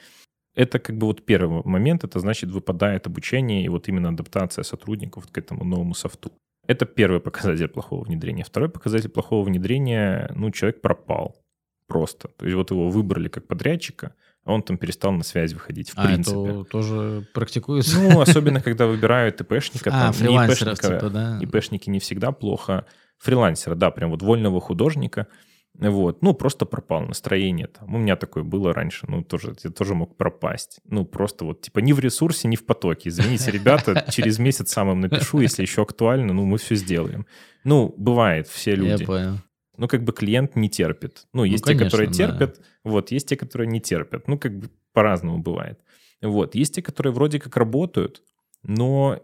[0.55, 5.27] Это как бы вот первый момент, это значит выпадает обучение и вот именно адаптация сотрудников
[5.31, 6.33] к этому новому софту.
[6.67, 8.45] Это первый показатель плохого внедрения.
[8.45, 11.37] Второй показатель плохого внедрения, ну, человек пропал
[11.88, 12.29] просто.
[12.29, 15.99] То есть вот его выбрали как подрядчика, а он там перестал на связь выходить в
[15.99, 16.38] А, принципе.
[16.38, 17.99] это тоже практикуется?
[18.01, 19.91] Ну, особенно, когда выбирают ИПшника.
[19.93, 21.38] а, там, фрилансеров, ИПшника, типа, да?
[21.41, 22.85] ИПшники не всегда плохо.
[23.19, 25.29] Фрилансера, да, прям вот вольного художника.
[25.74, 27.94] Вот, ну, просто пропал настроение там.
[27.94, 30.80] У меня такое было раньше, ну, тоже, я тоже мог пропасть.
[30.85, 33.08] Ну, просто вот, типа, ни в ресурсе, ни в потоке.
[33.08, 37.26] Извините, ребята, через месяц сам им напишу, если еще актуально, ну, мы все сделаем.
[37.64, 39.00] Ну, бывает, все люди.
[39.00, 39.38] Я понял.
[39.78, 41.26] Ну, как бы клиент не терпит.
[41.32, 42.14] Ну, есть те, конечно, которые да.
[42.14, 44.28] терпят, вот, есть те, которые не терпят.
[44.28, 45.80] Ну, как бы по-разному бывает.
[46.20, 48.22] Вот, есть те, которые вроде как работают,
[48.62, 49.20] но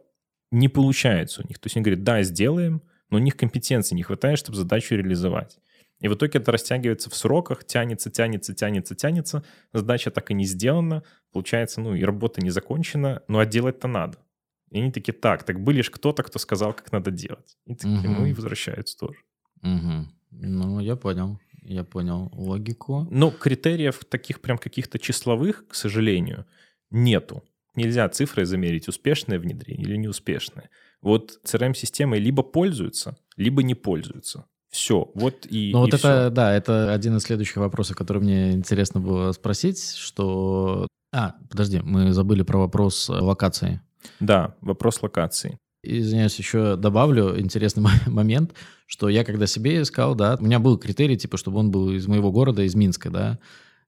[0.50, 1.58] не получается у них.
[1.58, 5.58] То есть они говорят, да, сделаем, но у них компетенции не хватает, чтобы задачу реализовать.
[6.00, 9.42] И в итоге это растягивается в сроках, тянется, тянется, тянется, тянется.
[9.72, 11.02] Задача так и не сделана.
[11.32, 14.18] Получается, ну, и работа не закончена, ну, а делать-то надо.
[14.70, 17.56] И они такие, так, так были ж кто-то, кто сказал, как надо делать.
[17.66, 18.26] И такие, ну, Мгм.
[18.26, 19.18] и возвращаются тоже.
[19.62, 20.12] Мгм.
[20.30, 21.40] Ну, я понял.
[21.62, 23.08] Я понял логику.
[23.10, 26.46] Но критериев таких прям каких-то числовых, к сожалению,
[26.90, 27.42] нету.
[27.74, 30.70] Нельзя цифрой замерить, успешное внедрение или неуспешное.
[31.02, 34.46] Вот CRM-системой либо пользуются, либо не пользуются.
[34.70, 35.10] Все.
[35.14, 39.32] Вот и Ну, вот это, да, это один из следующих вопросов, который мне интересно было
[39.32, 40.86] спросить, что...
[41.12, 43.80] А, подожди, мы забыли про вопрос э, локации.
[44.20, 45.58] Да, вопрос локации.
[45.82, 48.52] Извиняюсь, еще добавлю интересный мо- момент,
[48.86, 52.06] что я когда себе искал, да, у меня был критерий, типа, чтобы он был из
[52.06, 53.38] моего города, из Минска, да.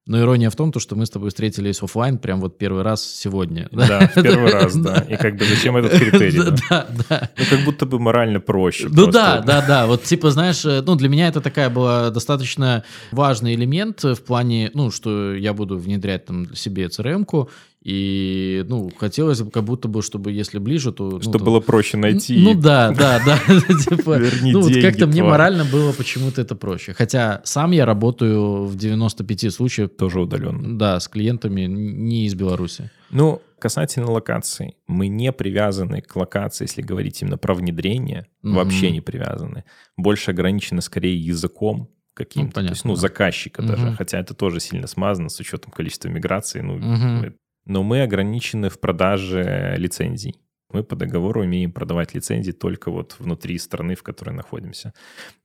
[0.07, 3.05] Но ирония в том, то, что мы с тобой встретились оффлайн прям вот первый раз
[3.05, 3.69] сегодня.
[3.71, 5.01] Да, в первый раз, да.
[5.09, 6.39] И как бы зачем этот критерий?
[6.69, 6.87] да?
[7.09, 7.31] Да.
[7.37, 8.89] Ну, как будто бы морально проще.
[8.91, 9.87] Ну да, да, да.
[9.87, 12.83] Вот типа, знаешь, э, ну для меня это такая была достаточно
[13.13, 17.51] важный элемент в плане, ну, что я буду внедрять там себе CRM-ку,
[17.83, 21.11] и, ну, хотелось бы как будто бы, чтобы если ближе, то...
[21.13, 22.39] ну, Чтобы то- было проще найти.
[22.39, 23.39] Ну да, да, да.
[23.85, 26.93] Типа, Верни ну вот как-то мне морально было почему-то это проще.
[26.93, 30.79] Хотя сам я работаю в 95 случаях, Тоже удаленно.
[30.79, 32.91] да, с клиентами не из Беларуси.
[33.11, 39.01] Ну, касательно локаций, мы не привязаны к локации, если говорить именно про внедрение, вообще не
[39.01, 39.65] привязаны.
[39.97, 43.01] Больше ограничены скорее языком каким-то, Ну, то есть, ну, да.
[43.01, 47.25] заказчика даже, хотя это тоже сильно смазано с учетом количества миграции, ну, Мгм.
[47.25, 47.33] э,
[47.71, 50.35] но мы ограничены в продаже лицензий.
[50.73, 54.93] Мы по договору умеем продавать лицензии только вот внутри страны, в которой находимся.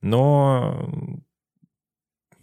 [0.01, 0.89] Но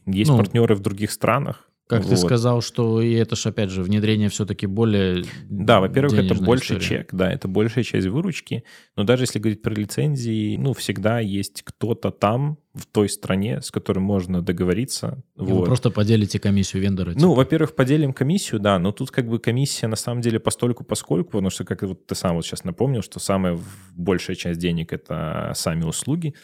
[0.06, 1.68] есть Ну, партнеры в других странах.
[1.88, 2.18] Как ты Вот.
[2.18, 6.80] сказал, что и это ж, опять же, внедрение все-таки более Да, во-первых, это больше история.
[7.02, 8.64] чек, да, это большая часть выручки,
[8.96, 13.70] но даже если говорить про лицензии, ну, всегда есть кто-то там, в той стране, с
[13.70, 15.22] которым можно договориться.
[15.36, 15.66] И вы вот.
[15.66, 17.10] просто поделите комиссию вендора.
[17.10, 17.34] Ну, типа.
[17.34, 21.50] во-первых, поделим комиссию, да, но тут как бы комиссия на самом деле постольку поскольку, потому
[21.50, 23.58] что, как вот ты сам вот сейчас напомнил, что самая
[23.94, 26.34] большая часть денег— это сами услуги,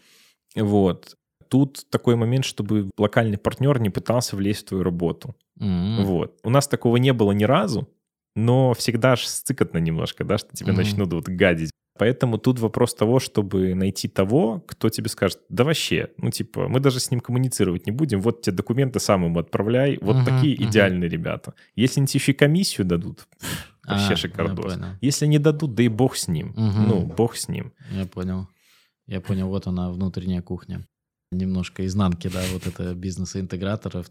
[0.55, 1.15] вот.
[1.49, 5.35] тут такой момент, чтобы локальный партнер не пытался влезть в твою работу.
[5.59, 6.05] М.
[6.05, 6.39] Вот.
[6.45, 7.89] У нас такого не было ни разу,
[8.37, 10.81] но всегда ж стыкотно немножко, да, что тебе Мгм.
[10.83, 11.71] начнут вот гадить.
[11.99, 16.81] Поэтому тут вопрос того, чтобы найти того, кто тебе скажет, да вообще, ну типа, мы
[16.81, 20.55] даже с ним коммуницировать не будем, вот тебе документы сам ему отправляй, вот Мгм, такие
[20.55, 20.69] мгм.
[20.69, 21.55] идеальные ребята.
[21.77, 23.27] Если они тебе еще и комиссию дадут,
[23.87, 24.79] вообще А, я шикардос.
[25.01, 26.55] Если не дадут, да и бог с ним.
[26.57, 26.87] Мгм.
[26.89, 27.73] Ну, бог с ним.
[27.91, 28.47] Я понял.
[29.07, 30.87] Я понял, вот она, внутренняя кухня.
[31.33, 34.07] Немножко изнанки, да, вот это бизнеса интеграторов.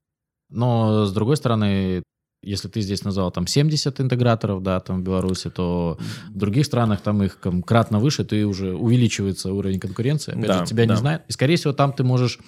[0.49, 2.03] Но, с другой стороны,
[2.41, 5.97] если ты здесь назвал там 70 интеграторов, да, там в Беларуси, то
[6.29, 10.31] в других странах там их там, кратно выше, ты уже увеличивается уровень конкуренции.
[10.33, 10.93] Опять Да, же, тебя да.
[10.93, 11.23] не знают.
[11.27, 12.39] И, скорее всего, там ты можешь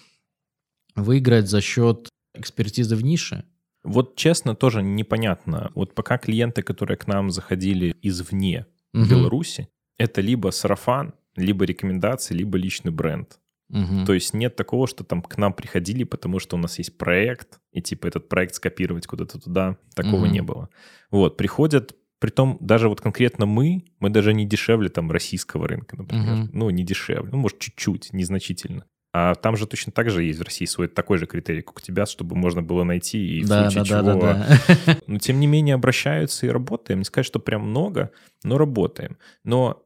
[0.96, 3.44] выиграть за счет экспертизы в нише.
[3.84, 5.72] Вот честно, тоже непонятно.
[5.76, 9.08] Вот пока клиенты, которые к нам заходили извне Мгм.
[9.10, 13.40] Беларуси, это либо сарафан, либо рекомендации, либо личный бренд.
[13.70, 14.06] Мгм.
[14.06, 17.60] То есть нет такого, что там к нам приходили, потому что у нас есть проект,
[17.72, 19.78] и типа этот проект скопировать куда-то туда.
[19.96, 20.34] Такого Мгм.
[20.34, 20.70] не было.
[21.12, 26.36] Вот, приходят, притом даже вот конкретно мы, мы даже не дешевле там российского рынка, например.
[26.36, 26.50] Мгм.
[26.54, 28.86] Ну, не дешевле, ну, может, чуть-чуть, незначительно.
[29.12, 31.82] А там же точно так же есть в России свой такой же критерий, как у
[31.82, 34.22] тебя, чтобы можно было найти и в да, случае да, да, чего...
[34.22, 34.98] да, да.
[35.08, 37.00] Но тем не менее обращаются и работаем.
[37.00, 38.12] Не сказать, что прям много,
[38.44, 39.18] но работаем.
[39.44, 39.84] Но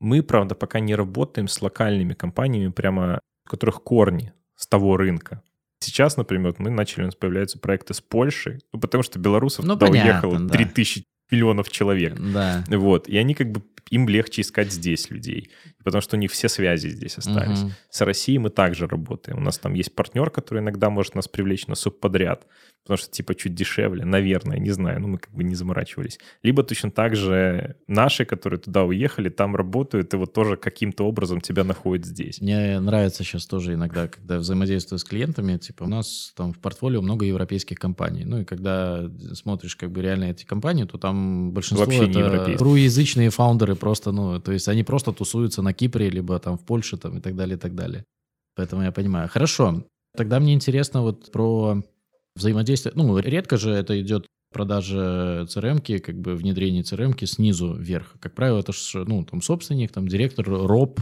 [0.00, 5.42] мы, правда, пока не работаем с локальными компаниями, прямо у которых корни с того рынка.
[5.80, 9.74] Сейчас, например, мы начали, у нас появляются проекты с Польшей, ну, потому что белорусов Ну,
[9.74, 10.54] туда понятно, уехало да.
[10.54, 12.14] 3000 миллионов человек.
[12.18, 12.64] Да.
[12.68, 13.08] Вот.
[13.08, 15.50] И они как бы им легче искать здесь людей,
[15.84, 17.62] потому что у них все связи здесь остались.
[17.62, 17.72] Мгм.
[17.90, 19.38] С Россией мы также работаем.
[19.38, 22.46] У нас там есть партнер, который иногда может нас привлечь на субподряд,
[22.86, 26.20] потому что типа чуть дешевле, наверное, не знаю, ну мы как бы не заморачивались.
[26.44, 31.40] Либо точно так же наши, которые туда уехали, там работают, и вот тоже каким-то образом
[31.40, 32.40] тебя находят здесь.
[32.40, 37.02] Мне нравится сейчас тоже иногда, когда взаимодействую с клиентами, типа у нас там в портфолио
[37.02, 38.24] много европейских компаний.
[38.24, 43.30] Ну и когда смотришь как бы реально эти компании, то там большинство Вообще это руязычные
[43.30, 47.18] фаундеры просто, ну, то есть они просто тусуются на Кипре, либо там в Польше там
[47.18, 48.04] и так далее, и так далее.
[48.54, 49.28] Поэтому я понимаю.
[49.28, 49.84] Хорошо.
[50.16, 51.82] Тогда мне интересно вот про
[52.36, 52.92] взаимодействие.
[52.94, 58.14] Ну, редко же это идет продажа CRM, как бы внедрение CRM снизу вверх.
[58.20, 61.00] Как правило, это ж, ну, там собственник, там директор, роб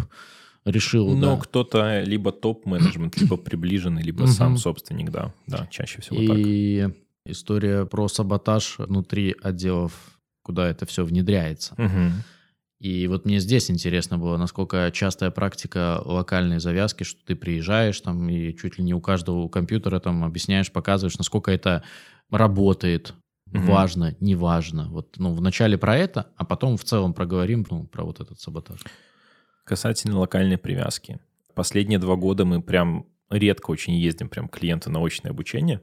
[0.65, 1.43] решил, Но да.
[1.43, 5.35] кто-то либо топ-менеджмент, либо приближенный, либо сам собственник, да.
[5.47, 6.37] Да, чаще всего так.
[6.39, 6.89] И
[7.27, 9.93] история про саботаж внутри отделов,
[10.43, 11.75] куда это все внедряется.
[12.85, 18.29] И вот мне здесь интересно было, насколько частая практика локальной завязки, что ты приезжаешь там
[18.29, 21.83] и чуть ли не у каждого компьютера там объясняешь, показываешь, насколько это
[22.31, 23.15] работает,
[23.47, 23.65] Мгм.
[23.65, 24.91] важно, не важно.
[24.91, 28.81] Вот, ну, вначале про это, а потом в целом проговорим ну, про вот этот саботаж.
[29.65, 31.21] Касательно локальной привязки.
[31.55, 35.81] Последние два года мы прям редко очень ездим прям к клиенту на очное обучение.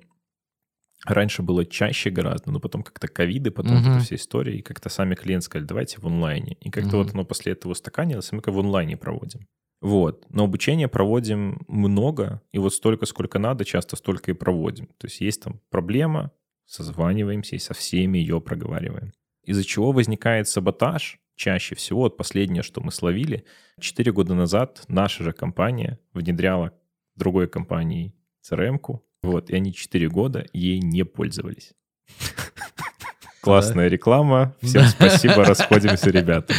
[1.05, 3.89] Раньше было чаще гораздо, но потом как-то ковиды, потом Мгм.
[3.89, 6.57] эта вся история, и как-то сами клиенты сказали, давайте в онлайне.
[6.61, 7.05] И как-то Мгм.
[7.05, 9.47] вот оно после этого устаканилось, и мы как в онлайне проводим.
[9.81, 10.25] Вот.
[10.29, 14.87] Но обучение проводим много, и вот столько, сколько надо, часто столько и проводим.
[14.99, 16.31] То есть есть там проблема,
[16.67, 19.11] созваниваемся и со всеми ее проговариваем.
[19.43, 21.19] Из-за чего возникает саботаж?
[21.35, 23.45] Чаще всего, вот последнее, что мы словили,
[23.79, 26.73] 4 года назад наша же компания внедряла
[27.15, 28.13] другой компании
[28.47, 31.71] CRM-ку, вот, и они 4 года ей не пользовались.
[33.41, 34.53] Классная реклама.
[34.61, 36.53] Всем спасибо, расходимся, ребята.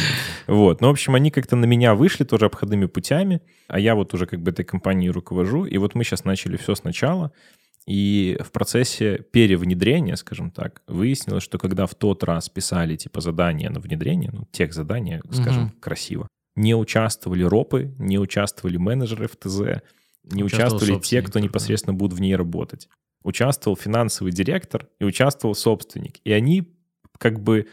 [0.47, 0.81] Вот.
[0.81, 4.25] Ну, в общем, они как-то на меня вышли тоже обходными путями, а я вот уже
[4.25, 7.31] как бы этой компанией руковожу, и вот мы сейчас начали все сначала,
[7.85, 13.69] и в процессе перевнедрения, скажем так, выяснилось, что когда в тот раз писали типа задания
[13.69, 15.73] на внедрение, ну, тех задания, скажем, Мгм.
[15.79, 19.81] красиво, не участвовали ропы, не участвовали менеджеры в ТЗ,
[20.23, 22.89] не Участвовал участвовали те, кто непосредственно будут в ней работать.
[23.23, 26.19] Участвовал финансовый директор и участвовал собственник.
[26.23, 26.73] И они
[27.17, 27.67] как бы,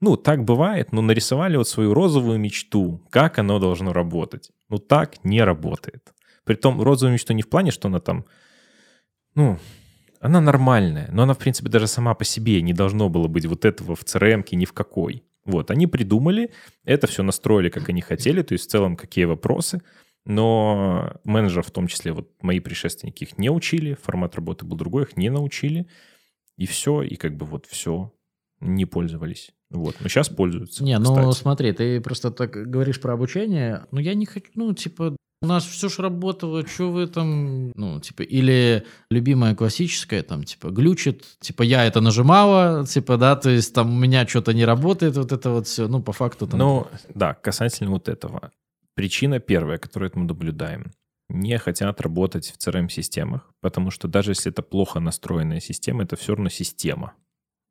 [0.00, 4.50] ну, так бывает, но нарисовали вот свою розовую мечту, как оно должно работать.
[4.68, 6.12] Ну, так не работает.
[6.44, 8.24] Притом розовую мечту не в плане, что она там,
[9.34, 9.58] ну,
[10.20, 13.64] она нормальная, но она, в принципе, даже сама по себе не должно было быть вот
[13.64, 15.24] этого в crm ни в какой.
[15.44, 16.52] Вот, они придумали,
[16.84, 19.82] это все настроили, как они хотели, то есть в целом какие вопросы,
[20.24, 25.04] но менеджеров, в том числе вот мои предшественники, их не учили, формат работы был другой,
[25.04, 25.88] их не научили,
[26.56, 28.12] и все, и как бы вот все,
[28.60, 29.52] не пользовались.
[29.70, 30.84] Вот, но сейчас пользуются.
[30.84, 31.38] Не, ну кстати.
[31.38, 35.64] смотри, ты просто так говоришь про обучение, но я не хочу, ну, типа, у нас
[35.64, 41.62] все же работало, что вы там, ну, типа, или любимая классическая, там, типа, глючит, типа,
[41.62, 45.50] я это нажимала, типа, да, то есть там у меня что-то не работает, вот это
[45.50, 46.58] вот все, ну, по факту там...
[46.60, 48.52] Ну, да, касательно вот этого.
[48.94, 50.92] Причина первая, которую мы наблюдаем.
[51.28, 56.34] не хотят работать в CRM-системах, потому что даже если это плохо настроенная система, это все
[56.34, 57.14] равно система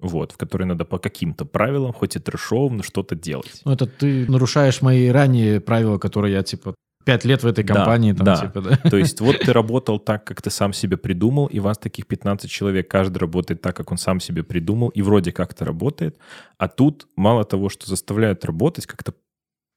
[0.02, 3.62] вот, в которой надо по каким-то правилам, хоть и трешовым, но что-то делать.
[3.66, 8.12] Ну, это ты нарушаешь мои ранние правила, которые я, типа, пять лет в этой компании.
[8.12, 8.42] Да, там, да.
[8.48, 8.90] Типа, да.
[8.90, 12.50] То есть вот ты работал так, как ты сам себе придумал, и вас таких 15
[12.50, 16.18] человек, каждый работает так, как он сам себе придумал, и вроде как-то работает.
[16.58, 19.14] А тут мало того, что заставляют работать как-то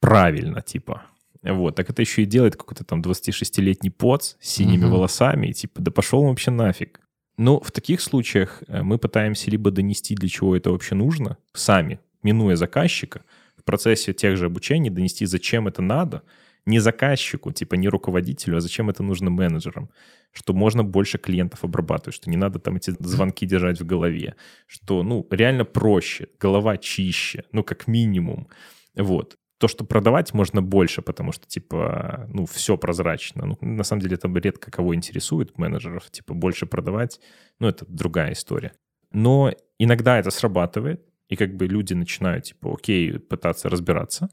[0.00, 1.02] правильно, типа.
[1.44, 4.94] Вот, так это еще и делает какой-то там 26-летний поц с синими угу.
[4.94, 7.00] волосами, и типа, да пошел он вообще нафиг.
[7.36, 12.00] Но в таких случаях э, мы пытаемся либо донести, для чего это вообще нужно, сами,
[12.22, 13.22] минуя заказчика,
[13.58, 16.22] в процессе тех же обучений донести, зачем это надо,
[16.64, 19.90] не заказчику, типа не руководителю, а зачем это нужно менеджерам,
[20.32, 24.34] что можно больше клиентов обрабатывать, что не надо там эти звонки держать в голове,
[24.66, 28.48] что, ну, реально проще, голова чище, ну, как минимум.
[28.94, 33.46] Вот то, что продавать можно больше, потому что, типа, ну, все прозрачно.
[33.46, 36.10] Ну, на самом деле, это редко кого интересует менеджеров.
[36.10, 37.20] Типа, больше продавать,
[37.60, 38.72] ну, это другая история.
[39.12, 44.28] Но иногда это срабатывает, и как бы люди начинают, типа, окей, пытаться разбираться.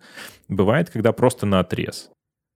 [0.48, 2.12] Бывает, когда просто на отрез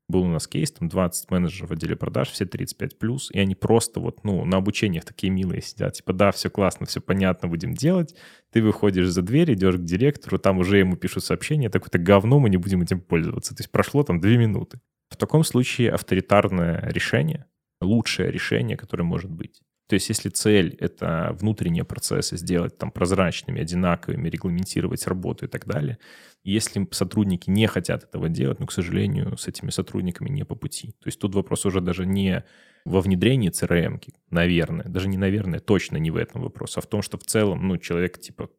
[0.07, 3.55] был у нас кейс, там 20 менеджеров в отделе продаж, все 35 плюс, и они
[3.55, 7.73] просто вот, ну, на обучениях такие милые сидят, типа, да, все классно, все понятно, будем
[7.73, 8.15] делать.
[8.51, 12.49] Ты выходишь за дверь, идешь к директору, там уже ему пишут сообщение, такое-то говно, мы
[12.49, 13.55] не будем этим пользоваться.
[13.55, 14.79] То есть прошло там 2 минуты.
[15.09, 17.45] В таком случае авторитарное решение,
[17.81, 19.61] лучшее решение, которое может быть.
[19.87, 25.67] То есть если цель— это внутренние процессы сделать там прозрачными, одинаковыми, регламентировать работу и так
[25.67, 25.99] далее,
[26.43, 30.91] если сотрудники не хотят этого делать, ну, к сожалению, с этими сотрудниками не по пути.
[31.01, 32.43] То есть тут вопрос уже даже не
[32.83, 37.01] во внедрении CRM, наверное, даже не наверное, точно не в этом вопрос, а в том,
[37.01, 38.49] что в целом, ну, человек типа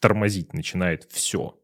[0.00, 1.60] тормозить начинает все.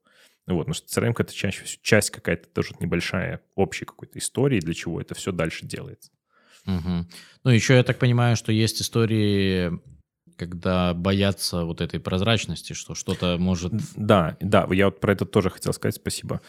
[0.47, 5.01] Вот, потому что CRM— это чаще часть какая-то тоже небольшая общей какой-то истории, для чего
[5.01, 6.13] это все дальше делается.
[6.67, 7.07] Угу.
[7.45, 9.73] Ну, еще я так понимаю, что есть истории,
[10.37, 13.73] когда боятся вот этой прозрачности, что что-то может...
[13.97, 16.41] Да, да, я вот про это тоже хотел сказать, спасибо.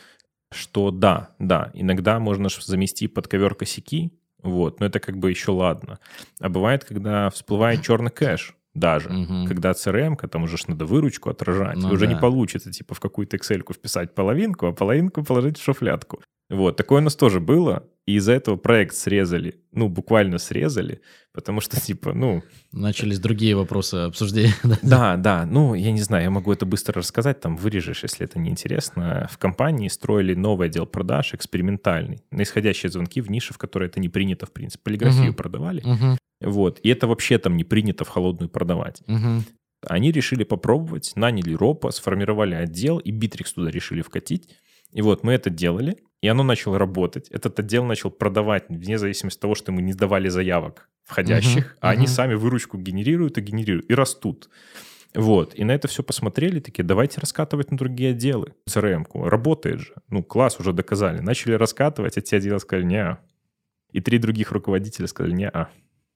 [0.51, 5.51] Что да, да, иногда можно замести под ковер косяки, вот, но это как бы еще
[5.51, 5.99] ладно.
[6.39, 9.09] А бывает, когда всплывает черный кэш, даже.
[9.09, 9.47] Угу.
[9.47, 11.77] Когда CRM, там уже ж надо выручку отражать.
[11.77, 12.13] Ну, уже да.
[12.13, 16.21] не получится, типа, в какую-то Excel вписать половинку, а половинку положить в шуфлядку.
[16.55, 17.87] Вот, такое у нас тоже было.
[18.05, 21.01] И из-за этого проект срезали, ну, буквально срезали,
[21.33, 22.43] потому что, типа, ну...
[22.71, 24.53] Начались другие вопросы обсуждения.
[24.83, 28.37] Да, да, ну, я не знаю, я могу это быстро рассказать, там вырежешь, если это
[28.37, 29.27] неинтересно.
[29.31, 33.99] В компании строили новый отдел продаж, экспериментальный, на исходящие звонки в нише, в которой это
[33.99, 34.83] не принято, в принципе.
[34.83, 35.37] Полиграфию угу.
[35.37, 36.17] продавали, угу.
[36.41, 39.01] вот, и это вообще там не принято в холодную продавать.
[39.07, 39.43] Угу.
[39.87, 44.49] Они решили попробовать, наняли РОПа, сформировали отдел, и Битрикс туда решили вкатить.
[44.91, 47.29] И вот мы это делали, и оно начало работать.
[47.29, 51.77] Этот отдел начал продавать вне зависимости от того, что мы не сдавали заявок входящих, uh-huh,
[51.81, 51.97] а uh-huh.
[51.97, 54.49] они сами выручку генерируют и генерируют, и растут.
[55.13, 58.53] Вот, и на это все посмотрели, такие, давайте раскатывать на другие отделы.
[58.67, 59.93] CRM-ку, работает же.
[60.09, 61.19] Ну, класс, уже доказали.
[61.19, 63.17] Начали раскатывать, а те отделы сказали, не
[63.91, 65.49] И три других руководителя сказали, не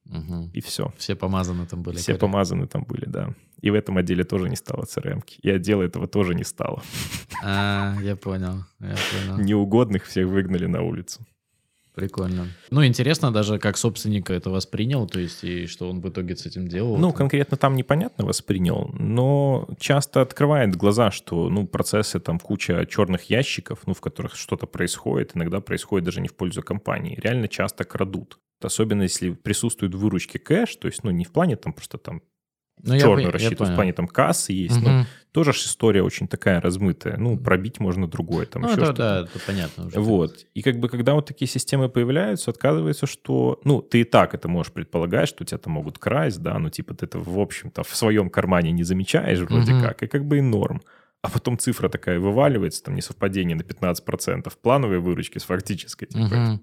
[0.05, 0.51] Угу.
[0.53, 0.93] И все.
[0.97, 1.97] Все помазаны там были.
[1.97, 3.33] Все помазаны там были, да.
[3.61, 5.39] И в этом отделе тоже не стало crm -ки.
[5.41, 6.81] И отдела этого тоже не стало.
[7.43, 9.37] А, я понял, я понял.
[9.37, 11.25] Неугодных всех выгнали на улицу.
[11.99, 12.47] Прикольно.
[12.71, 16.45] Ну, интересно даже, как собственник это воспринял, то есть, и что он в итоге с
[16.45, 16.97] этим делал.
[16.97, 23.29] Ну, конкретно там непонятно воспринял, но часто открывает глаза, что, ну, процессы, там куча черных
[23.29, 27.83] ящиков, ну, в которых что-то происходит, иногда происходит даже не в пользу компании, реально часто
[27.83, 28.39] крадут.
[28.61, 32.21] Особенно если присутствует в выручке кэш, то есть, ну, не в плане там просто там
[32.83, 34.89] ну, черную я, рассчитывать, в плане там кассы есть, угу.
[34.89, 37.17] но тоже история очень такая размытая.
[37.17, 38.97] Ну, пробить можно другое, там ну, еще что-то.
[38.97, 39.87] Да, это понятно.
[39.87, 40.45] Уже вот.
[40.53, 44.47] И как бы, когда вот такие системы появляются, отказывается, что, ну, ты и так это
[44.47, 47.95] можешь предполагать, что тебя там могут красть, да, ну, типа ты это, в общем-то, в
[47.95, 49.81] своем кармане не замечаешь вроде угу.
[49.81, 50.81] как, и как бы и норм.
[51.21, 56.05] А потом цифра такая вываливается, там несовпадение на 15% плановой выручки с фактической.
[56.05, 56.59] Типа, угу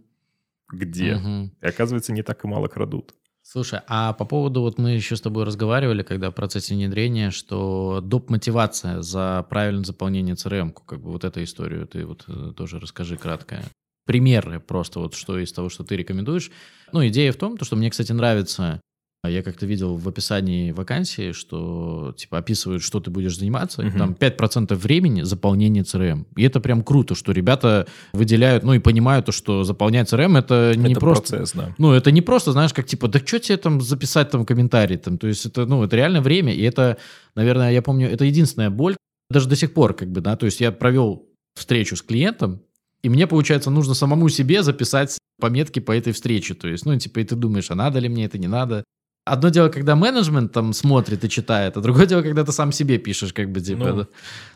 [0.73, 1.17] где.
[1.17, 1.51] Угу.
[1.61, 3.15] И оказывается, не так и мало крадут.
[3.43, 8.01] Слушай, а по поводу, вот мы еще с тобой разговаривали, когда в процессе внедрения, что
[8.03, 8.29] доп.
[8.29, 13.17] мотивация за правильное заполнение CRM, как бы вот эту историю ты вот э, тоже расскажи
[13.17, 13.63] кратко.
[14.05, 16.51] Примеры просто вот что из того, что ты рекомендуешь.
[16.91, 18.81] Ну, идея в том, то, что мне, кстати, нравится
[19.29, 23.99] я как-то видел в описании вакансии, что типа описывают, что ты будешь заниматься, uh-huh.
[23.99, 26.27] там 5% времени заполнение CRM.
[26.37, 30.75] И это прям круто, что ребята выделяют, ну и понимают, то, что заполнять CRM это
[30.77, 31.37] не это просто...
[31.37, 31.75] процесс, да.
[31.79, 35.19] Ну, это не просто, знаешь, как типа, да что тебе там записать там комментарий, там,
[35.19, 36.97] то есть это, ну, это реально время, и это,
[37.35, 38.97] наверное, я помню, это единственная боль,
[39.31, 42.61] даже до сих пор, как бы, да, то есть я провел встречу с клиентом,
[43.03, 46.55] и мне, получается, нужно самому себе записать пометки по этой встрече.
[46.55, 48.85] То есть, ну, типа, и ты думаешь, а надо ли мне это, не надо.
[49.27, 52.99] Одно дело, когда менеджмент там смотрит и читает, а другое дело, когда ты сам себе
[52.99, 53.89] пишешь, как бы, типа.
[53.89, 53.97] Ну.
[53.97, 54.09] Да.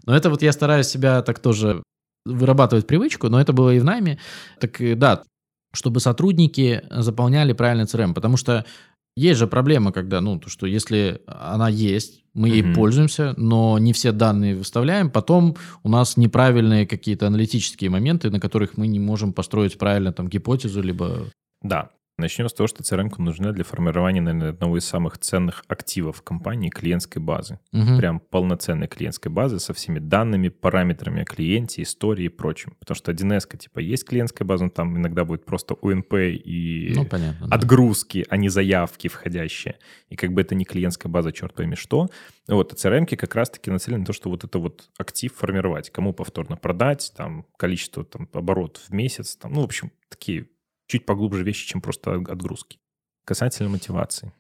[0.07, 1.83] Но это вот я стараюсь себя так тоже
[2.25, 4.19] вырабатывать привычку, но это было и в найме.
[4.61, 5.23] Так да,
[5.75, 8.65] чтобы сотрудники заполняли правильно CRM, потому что
[9.17, 12.75] есть же проблема, когда, ну, то, что если она есть, мы ей mm-hmm.
[12.75, 18.77] пользуемся, но не все данные выставляем, потом у нас неправильные какие-то аналитические моменты, на которых
[18.77, 21.27] мы не можем построить правильно там гипотезу, либо...
[21.61, 21.91] Да,
[22.21, 26.69] Начнем с того, что CRM нужна для формирования, наверное, одного из самых ценных активов компании
[26.69, 27.59] клиентской базы.
[27.73, 27.97] Угу.
[27.97, 32.77] Прям полноценной клиентской базы со всеми данными, параметрами о клиенте, истории и прочим.
[32.79, 37.07] Потому что 1С, типа, есть клиентская база, но там иногда будет просто УНП и ну,
[37.07, 38.27] понятно, отгрузки, да.
[38.31, 39.79] а не заявки входящие.
[40.11, 42.09] И как бы это не клиентская база, черт пойми что.
[42.47, 45.91] Вот, а CRM как раз-таки нацелены на то, что вот это вот актив формировать.
[45.91, 50.49] Кому повторно продать, там, количество там, оборотов в месяц, там, ну, в общем, такие
[50.91, 52.79] чуть поглубже вещи, чем просто отгрузки.
[53.25, 54.33] Касательно мотивации.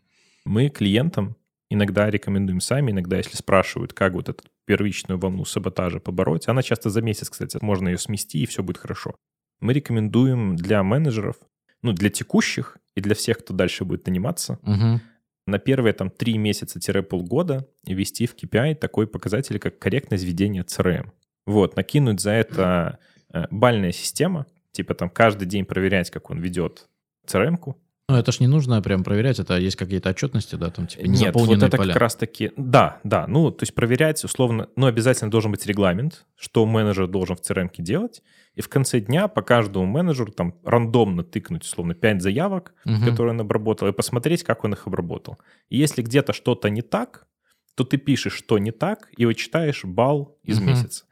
[0.44, 1.36] Мы клиентам
[1.70, 6.90] иногда рекомендуем сами, иногда, если спрашивают, как вот эту первичную волну саботажа побороть, она часто
[6.90, 9.14] за месяц, кстати, можно ее смести, и все будет хорошо.
[9.60, 11.36] Мы рекомендуем для менеджеров,
[11.82, 15.00] ну, для текущих и для всех, кто дальше будет наниматься, угу.
[15.46, 21.10] на первые там три месяца-полгода ввести в KPI такой показатель, как корректность ведения CRM.
[21.46, 22.98] Вот, накинуть за это
[23.32, 26.88] э, бальная система, Типа там каждый день проверять, как он ведет
[27.26, 27.76] CRM-ку.
[28.10, 31.32] Ну, это ж не нужно прям проверять, это есть какие-то отчетности, да, там типа Нет,
[31.32, 31.92] вот это поля.
[31.92, 36.66] как раз-таки, да, да, ну, то есть проверять условно, ну, обязательно должен быть регламент, что
[36.66, 38.20] менеджер должен в CRM делать,
[38.56, 43.04] и в конце дня по каждому менеджеру там рандомно тыкнуть, условно, 5 заявок, угу.
[43.04, 45.38] которые он обработал, и посмотреть, как он их обработал.
[45.68, 47.28] И если где-то что-то не так,
[47.76, 50.66] то ты пишешь, что не так, и вычитаешь балл из угу.
[50.66, 51.04] месяца.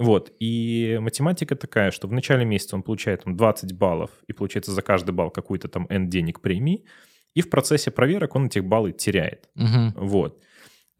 [0.00, 4.72] Вот, и математика такая, что в начале месяца он получает там, 20 баллов, и получается
[4.72, 6.84] за каждый балл какой-то там N денег премии,
[7.34, 9.50] и в процессе проверок он эти баллы теряет.
[9.56, 10.06] Угу.
[10.06, 10.40] Вот.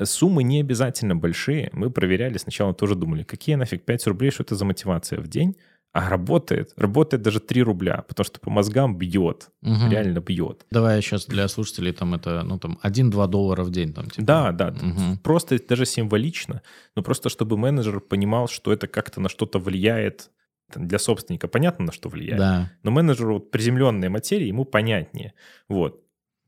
[0.03, 1.71] Суммы не обязательно большие.
[1.73, 5.57] Мы проверяли, сначала тоже думали, какие нафиг 5 рублей, что это за мотивация в день?
[5.93, 9.91] А работает, работает даже 3 рубля, потому что по мозгам бьет, угу.
[9.91, 10.65] реально бьет.
[10.71, 13.93] Давай сейчас для слушателей там это, ну там 1-2 доллара в день.
[13.93, 14.23] Там, типа.
[14.25, 15.19] Да, да, угу.
[15.25, 16.63] просто даже символично,
[16.95, 20.31] но просто чтобы менеджер понимал, что это как-то на что-то влияет,
[20.77, 22.73] для собственника понятно, на что влияет, да.
[22.85, 25.35] но менеджеру вот приземленные материи ему понятнее.
[25.69, 26.01] Вот.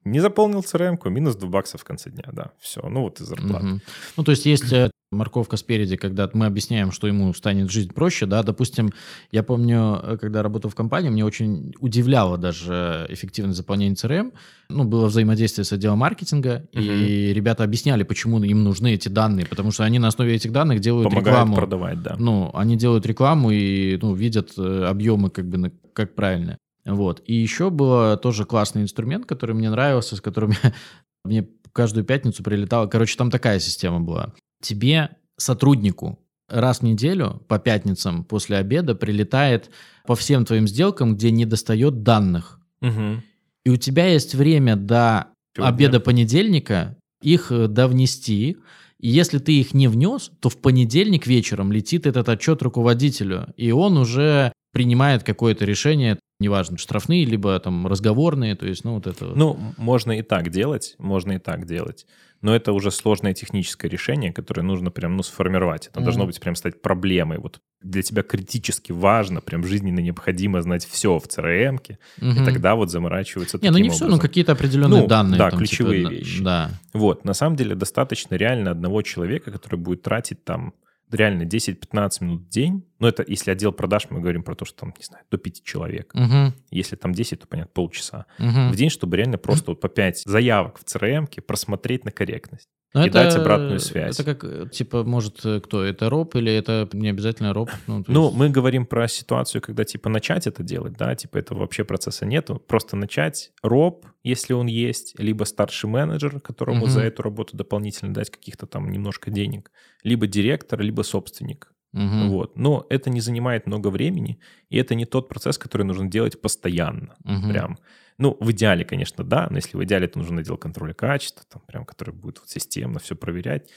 [0.05, 3.67] Не заполнил CRM-ку, минус 2 бакса в конце дня, да, все, ну вот и зарплата.
[3.67, 3.81] Угу.
[4.17, 8.27] Ну, то есть есть э, морковка спереди, когда мы объясняем, что ему станет жизнь проще,
[8.27, 8.91] да, допустим,
[9.31, 14.33] я помню, э, когда работал в компании, мне очень удивляло даже эффективность заполнения CRM,
[14.69, 16.83] ну, было взаимодействие с отделом маркетинга, угу.
[16.83, 20.81] и ребята объясняли, почему им нужны эти данные, потому что они на основе этих данных
[20.81, 21.55] делают Помогают рекламу.
[21.55, 22.17] продавать, да.
[22.19, 26.59] Ну, они делают рекламу и, ну, видят э, объемы, как бы, как правильно.
[26.85, 27.23] Вот.
[27.27, 30.53] И еще был тоже классный инструмент, который мне нравился, с которым
[31.25, 32.89] мне каждую пятницу прилетал.
[32.89, 34.33] Короче, там такая система была.
[34.63, 39.71] Тебе, сотруднику, раз в неделю по пятницам после обеда прилетает
[40.07, 42.61] по всем твоим сделкам, где не достает данных.
[42.81, 43.23] Угу.
[43.65, 45.69] И у тебя есть время до Сегодня.
[45.69, 48.57] обеда понедельника их э, довнести.
[48.99, 53.73] И если ты их не внес, то в понедельник вечером летит этот отчет руководителю, и
[53.73, 59.27] он уже принимает какое-то решение, неважно, штрафные, либо там разговорные, то есть, ну, вот это...
[59.27, 62.07] Ну, можно и так делать, можно и так делать,
[62.41, 65.89] но это уже сложное техническое решение, которое нужно прям, ну, сформировать.
[65.89, 66.05] Это mm-hmm.
[66.05, 67.39] должно быть прям стать проблемой.
[67.39, 72.43] Вот для тебя критически важно, прям жизненно необходимо знать все в CRM, mm-hmm.
[72.43, 75.39] и тогда вот заморачиваются Не, ну не все, но какие-то определенные ну, данные.
[75.39, 76.43] Да, там, ключевые типа, вещи.
[76.43, 76.71] Да.
[76.95, 80.73] Вот, на самом деле достаточно реально одного человека, который будет тратить там
[81.13, 84.79] реально 10-15 минут в день, ну это если отдел продаж, мы говорим про то, что
[84.79, 86.15] там, не знаю, до 5 человек.
[86.15, 86.55] Угу.
[86.71, 88.27] Если там 10, то, понятно, полчаса.
[88.39, 88.71] Угу.
[88.71, 92.69] В день, чтобы реально просто вот по 5 заявок в CRM просмотреть на корректность.
[92.95, 94.21] Но и это, дать обратную связь.
[94.21, 95.83] Это как, типа, может, э, кто?
[95.83, 97.71] Это роб или это не обязательно роб?
[97.87, 98.37] Ну, ну есть...
[98.37, 102.63] мы говорим про ситуацию, когда, типа, начать это делать, да, типа, этого вообще процесса нету.
[102.69, 106.91] Просто начать роб, если он есть, либо старший менеджер, которому угу.
[106.91, 109.71] за эту работу дополнительно дать каких-то там немножко денег,
[110.05, 111.72] либо директор, либо собственник.
[111.93, 112.29] Угу.
[112.29, 112.57] Вот.
[112.57, 114.39] Но это не занимает много времени,
[114.71, 117.17] и это не тот процесс, который нужно делать постоянно.
[117.25, 117.51] Угу.
[117.51, 117.79] Прям.
[118.19, 121.63] Ну, в идеале, конечно, да, но если в идеале, то нужен отдел контроля качества, там
[121.67, 123.71] прям, который будет вот системно все проверять.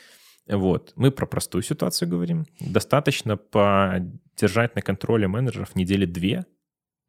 [0.48, 0.94] Вот.
[0.96, 2.46] Мы про простую ситуацию говорим.
[2.60, 6.46] Достаточно подержать на контроле менеджеров недели две,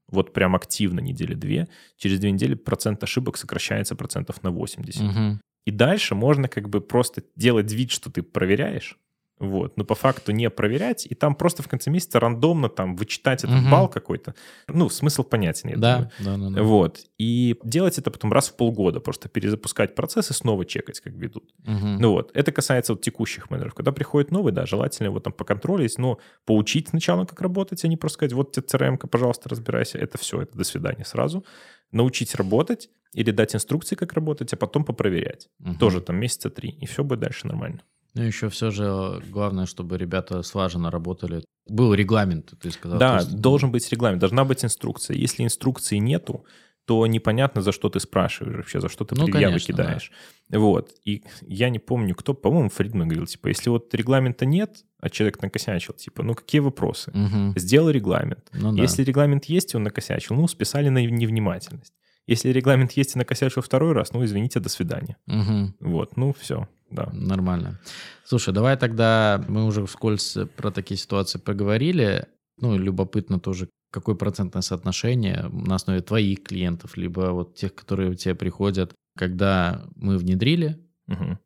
[0.09, 1.68] вот прям активно недели две.
[1.96, 5.02] Через две недели процент ошибок сокращается процентов на 80.
[5.02, 5.40] Угу.
[5.66, 8.98] И дальше можно как бы просто делать вид, что ты проверяешь,
[9.39, 13.45] вот, но по факту не проверять, и там просто в конце месяца рандомно там вычитать
[13.45, 13.70] этот Мгм.
[13.70, 14.34] балл какой-то.
[14.66, 16.11] Ну, смысл понятен, я думаю.
[16.18, 16.51] Да, да, да.
[16.51, 16.62] да.
[16.62, 17.01] Вот.
[17.18, 21.53] И делать это потом раз в полгода, просто перезапускать процесс и снова чекать, как ведут.
[21.64, 21.99] Мгм.
[21.99, 23.74] Ну вот, это касается вот текущих менеджеров.
[23.74, 27.97] Когда приходит новый, да, желательно его там поконтролить, но поучить сначала, как работать, а не
[27.99, 29.99] просто сказать, вот тебе crm пожалуйста, разбирайся.
[29.99, 31.45] Это все, это до свидания сразу.
[31.93, 35.49] Научить работать или дать инструкции, как работать, а потом попроверять.
[35.59, 35.76] Мгм.
[35.76, 37.82] Тоже там месяца три, и все будет дальше нормально.
[38.17, 41.45] Ну, еще все же э, главное, чтобы ребята слаженно работали.
[41.69, 42.99] Был регламент, ты сказал.
[42.99, 45.17] да, есть- должен быть регламент, должна быть инструкция.
[45.17, 46.45] Если инструкции нету,
[46.87, 50.12] то непонятно, за что ты спрашиваешь вообще, за что ты Ну, предъявы конечно, кидаешь.
[50.51, 50.93] Вот.
[51.05, 55.43] И я не помню, кто, по-моему, Фридман говорил, типа, если вот регламента нет, а человек
[55.43, 57.11] накосячил, типа, ну какие вопросы?
[57.12, 57.55] Мгм.
[57.57, 58.49] Сделай регламент.
[58.55, 58.83] Ну да.
[58.83, 61.93] Если регламент есть, и он накосячил, ну, списали на невнимательность.
[62.27, 65.16] Если регламент есть и накосячил второй раз, ну, извините, до свидания.
[65.27, 65.77] Мгм.
[65.81, 67.09] Вот, ну, все, да.
[67.12, 67.79] Нормально.
[68.24, 72.27] Слушай, давай тогда мы уже вскользь про такие ситуации поговорили.
[72.59, 78.14] Ну, любопытно тоже, какое процентное соотношение на основе твоих клиентов, либо вот тех, которые у
[78.14, 81.39] тебя приходят, когда мы внедрили, Мгм,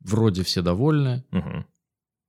[0.00, 1.66] вроде все довольны, мгм.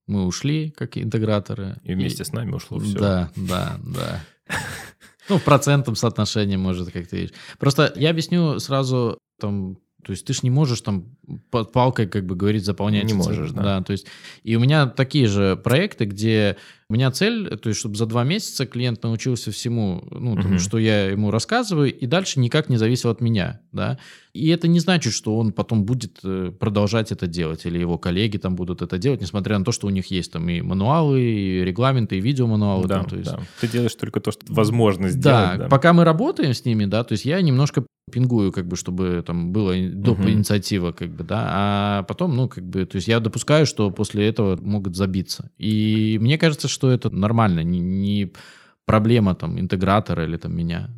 [0.06, 1.78] мы ушли как интеграторы.
[1.84, 3.00] И вместе с нами ушло все.
[3.00, 4.24] Да, да, да.
[5.30, 7.34] Ну, в процентном соотношении, может, как ты видишь.
[7.60, 11.18] Просто я объясню сразу, там, то есть ты ж не можешь там
[11.50, 13.06] под палкой, как бы говорить, заполнять.
[13.06, 13.64] Не можешь, да.
[13.64, 14.06] Да, то есть
[14.44, 16.58] и у меня такие же проекты, где
[16.90, 20.60] у меня цель, то есть чтобы за два месяца клиент научился всему, ну, там, Мгм.
[20.60, 23.98] что я ему рассказываю, и дальше никак не зависел от меня, да.
[24.34, 28.38] И это не значит, что он потом будет э, продолжать это делать, или его коллеги
[28.38, 31.64] там будут это делать, несмотря на то, что у них есть там и мануалы, и
[31.66, 32.88] регламенты, и видеомануалы.
[32.88, 33.32] Да, там, то есть...
[33.32, 33.40] да.
[33.62, 35.58] Ты делаешь только то, что возможно Да, сделать.
[35.60, 39.24] Да, пока мы работаем с ними, да, то есть я немножко пингую, как бы, чтобы
[39.26, 40.20] там было доп.
[40.20, 40.30] Мгм.
[40.30, 44.28] инициатива, как бы, да, а потом, ну, как бы, то есть я допускаю, что после
[44.28, 45.50] этого могут забиться.
[45.58, 48.32] И мне кажется, что это нормально, не, не
[48.86, 50.90] проблема там интегратора или там меня.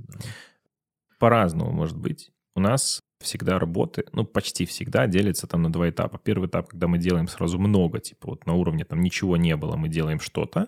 [1.20, 2.32] По-разному может быть.
[2.56, 6.20] У нас всегда работы, ну, почти всегда делятся там на два этапа.
[6.24, 9.76] Первый этап, когда мы делаем сразу много, типа вот на уровне там ничего не было,
[9.76, 10.68] мы делаем что-то.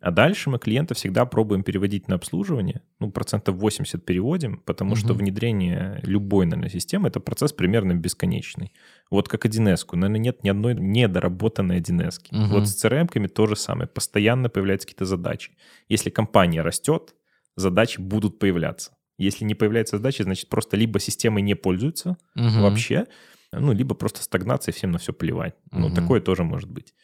[0.00, 2.80] А дальше мы клиента всегда пробуем переводить на обслуживание.
[3.00, 5.18] Ну, процентов 80 переводим, потому что Мгм.
[5.18, 8.72] внедрение любой, наверное, системы— это процесс примерно бесконечный.
[9.10, 9.86] Вот как 1С.
[9.92, 12.20] Наверное, нет ни одной недоработанной 1С.
[12.30, 12.48] Мгм.
[12.50, 13.88] Вот с CRM-ками то же самое.
[13.88, 15.52] Постоянно появляются какие-то задачи.
[15.88, 17.14] Если компания растет,
[17.56, 18.92] задачи будут появляться.
[19.18, 22.62] Если не появляются задачи, значит, просто либо системой не пользуются Мгм.
[22.62, 23.06] вообще,
[23.52, 25.54] ну, либо просто стагнация, всем на все плевать.
[25.72, 25.94] Ну, Мгм.
[25.94, 26.94] такое тоже может быть.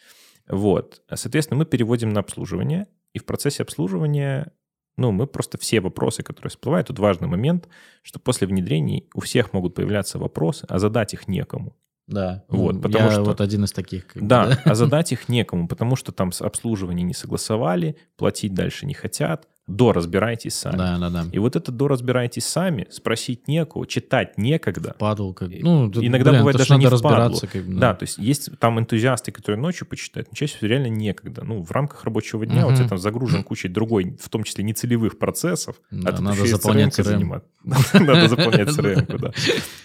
[0.48, 1.02] Вот.
[1.12, 4.52] Соответственно, мы переводим на обслуживание, и в процессе обслуживания,
[4.96, 7.68] ну, мы просто все вопросы, которые всплывают, тут важный момент,
[8.02, 11.74] что после внедрений у всех могут появляться вопросы, а задать их некому.
[12.06, 14.06] Да, Вот, потому я что- вот один из таких.
[14.06, 18.54] как бы, Да, а задать их некому, потому что там с обслуживанием не согласовали, платить
[18.54, 20.76] дальше не хотят, до разбирайтесь сами.
[20.76, 21.24] Да, да, да.
[21.32, 24.94] И вот это до разбирайтесь сами, спросить некого, читать некогда.
[24.98, 25.48] Падал как...
[25.50, 27.18] Ну, Иногда блин, бывает даже не надо впадло.
[27.18, 27.46] разбираться.
[27.48, 30.86] Как, бы, Да, то есть есть там энтузиасты, которые ночью почитают, но чаще всего реально
[30.88, 31.44] некогда.
[31.44, 32.76] Ну, в рамках рабочего дня у Мгм.
[32.78, 36.56] тебя там загружен кучей другой, в том числе нецелевых процессов, Да, а тут надо еще
[36.56, 37.48] заполнять заниматься.
[37.94, 39.32] Надо заполнять CRM, да.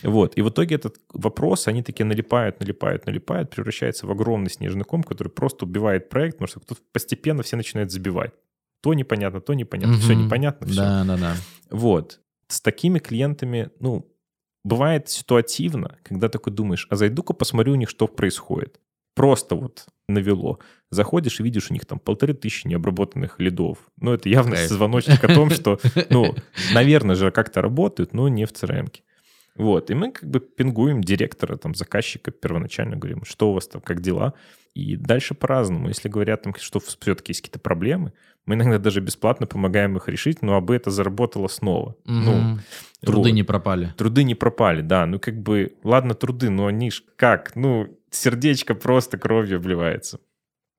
[0.07, 0.37] Вот.
[0.37, 5.01] И в итоге этот вопрос, они такие налипают, налипают, налипают, превращается в огромный снежный ком,
[5.01, 8.31] который просто убивает проект, потому что тут постепенно все начинают забивать.
[8.81, 10.25] То непонятно, то непонятно, все Мгм.
[10.25, 10.75] непонятно, все.
[10.81, 11.35] Да, да, да.
[11.69, 12.19] Вот.
[12.47, 14.11] С такими клиентами, ну,
[14.63, 18.79] бывает ситуативно, когда такой думаешь, а зайду-ка посмотрю у них, что происходит.
[19.13, 20.59] Просто вот навело.
[20.89, 23.77] Заходишь и видишь у них там полторы тысячи необработанных лидов.
[23.99, 24.69] Ну, это явно Кайф.
[24.69, 25.79] звоночник о том, что,
[26.09, 26.33] ну,
[26.73, 29.01] наверное же, как-то работают, но не в crm -ке.
[29.55, 33.81] Вот, и мы как бы пингуем директора, там, заказчика первоначально, говорим, что у вас там,
[33.81, 34.33] как дела?
[34.73, 35.89] И дальше по-разному.
[35.89, 38.13] Если говорят, там, что все-таки есть какие-то проблемы,
[38.45, 41.95] мы иногда даже бесплатно помогаем их решить, но абы это заработало снова.
[42.05, 42.61] Ну, Мгм.
[43.01, 43.35] Труды вот.
[43.35, 43.93] не пропали.
[43.97, 45.05] Труды не пропали, да.
[45.05, 47.55] Ну, как бы, ладно, труды, но они ж как?
[47.55, 50.19] Ну, сердечко просто кровью обливается.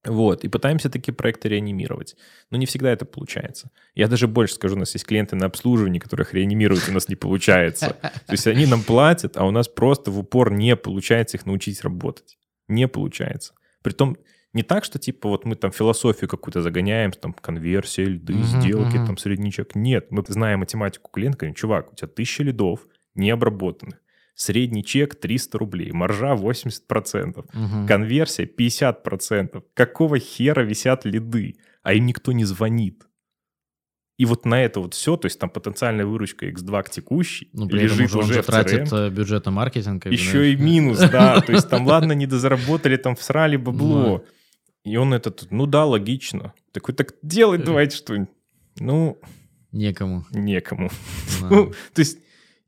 [0.05, 2.16] Вот, и пытаемся такие проекты реанимировать.
[2.50, 3.70] Но не всегда это получается.
[3.94, 7.14] Я даже больше скажу, у нас есть клиенты на обслуживании, которых реанимировать у нас не
[7.14, 7.96] получается.
[8.03, 11.82] То есть они нам платят, а у нас просто в упор не получается их научить
[11.82, 12.36] работать.
[12.66, 13.55] Не получается.
[13.82, 14.16] Притом
[14.53, 18.96] не так, что типа вот мы там философию какую-то загоняем, там конверсия, льды, Мгм, сделки,
[18.96, 19.07] мгм.
[19.07, 19.76] там среднячок.
[19.76, 22.80] Нет, мы знаем математику клиента, говорим, чувак, у тебя тысяча лидов
[23.14, 24.01] необработанных.
[24.35, 27.87] Средний чек 300 рублей, маржа 80%, Мгм.
[27.87, 29.62] конверсия 50%.
[29.74, 33.07] Какого хера висят лиды, а им никто не звонит?
[34.18, 37.66] И вот на это вот все, то есть там потенциальная выручка X2 к текущей ну,
[37.68, 39.07] при лежит уже, уже в тратит CRM.
[39.09, 40.07] э, бюджет на маркетинг.
[40.07, 41.41] Еще и минус, да.
[41.47, 43.62] То есть там, ладно, не дозаработали, там всрали Ну.
[43.64, 44.24] бабло.
[44.85, 46.53] И он этот, ну да, логично.
[46.72, 48.28] Такой, так делать давайте что-нибудь.
[48.78, 49.18] Ну,
[49.72, 50.24] Некому.
[50.33, 50.91] некому.
[51.41, 51.49] да.
[51.51, 52.18] Ну, то есть,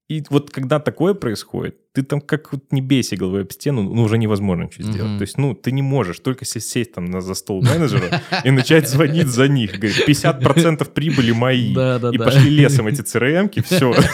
[0.06, 4.02] и вот когда такое происходит, ты там как вот не бейся головой об стену, ну,
[4.02, 5.10] уже невозможно ничего сделать.
[5.10, 5.18] Мгм.
[5.18, 8.50] То есть, ну, ты не можешь только се- сесть там на, за стол менеджера и
[8.50, 9.78] начать звонить за них.
[9.78, 11.72] Говорит, 50% прибыли мои.
[11.72, 12.24] Да, да, И да.
[12.24, 13.94] пошли лесом эти CRM-ки, все.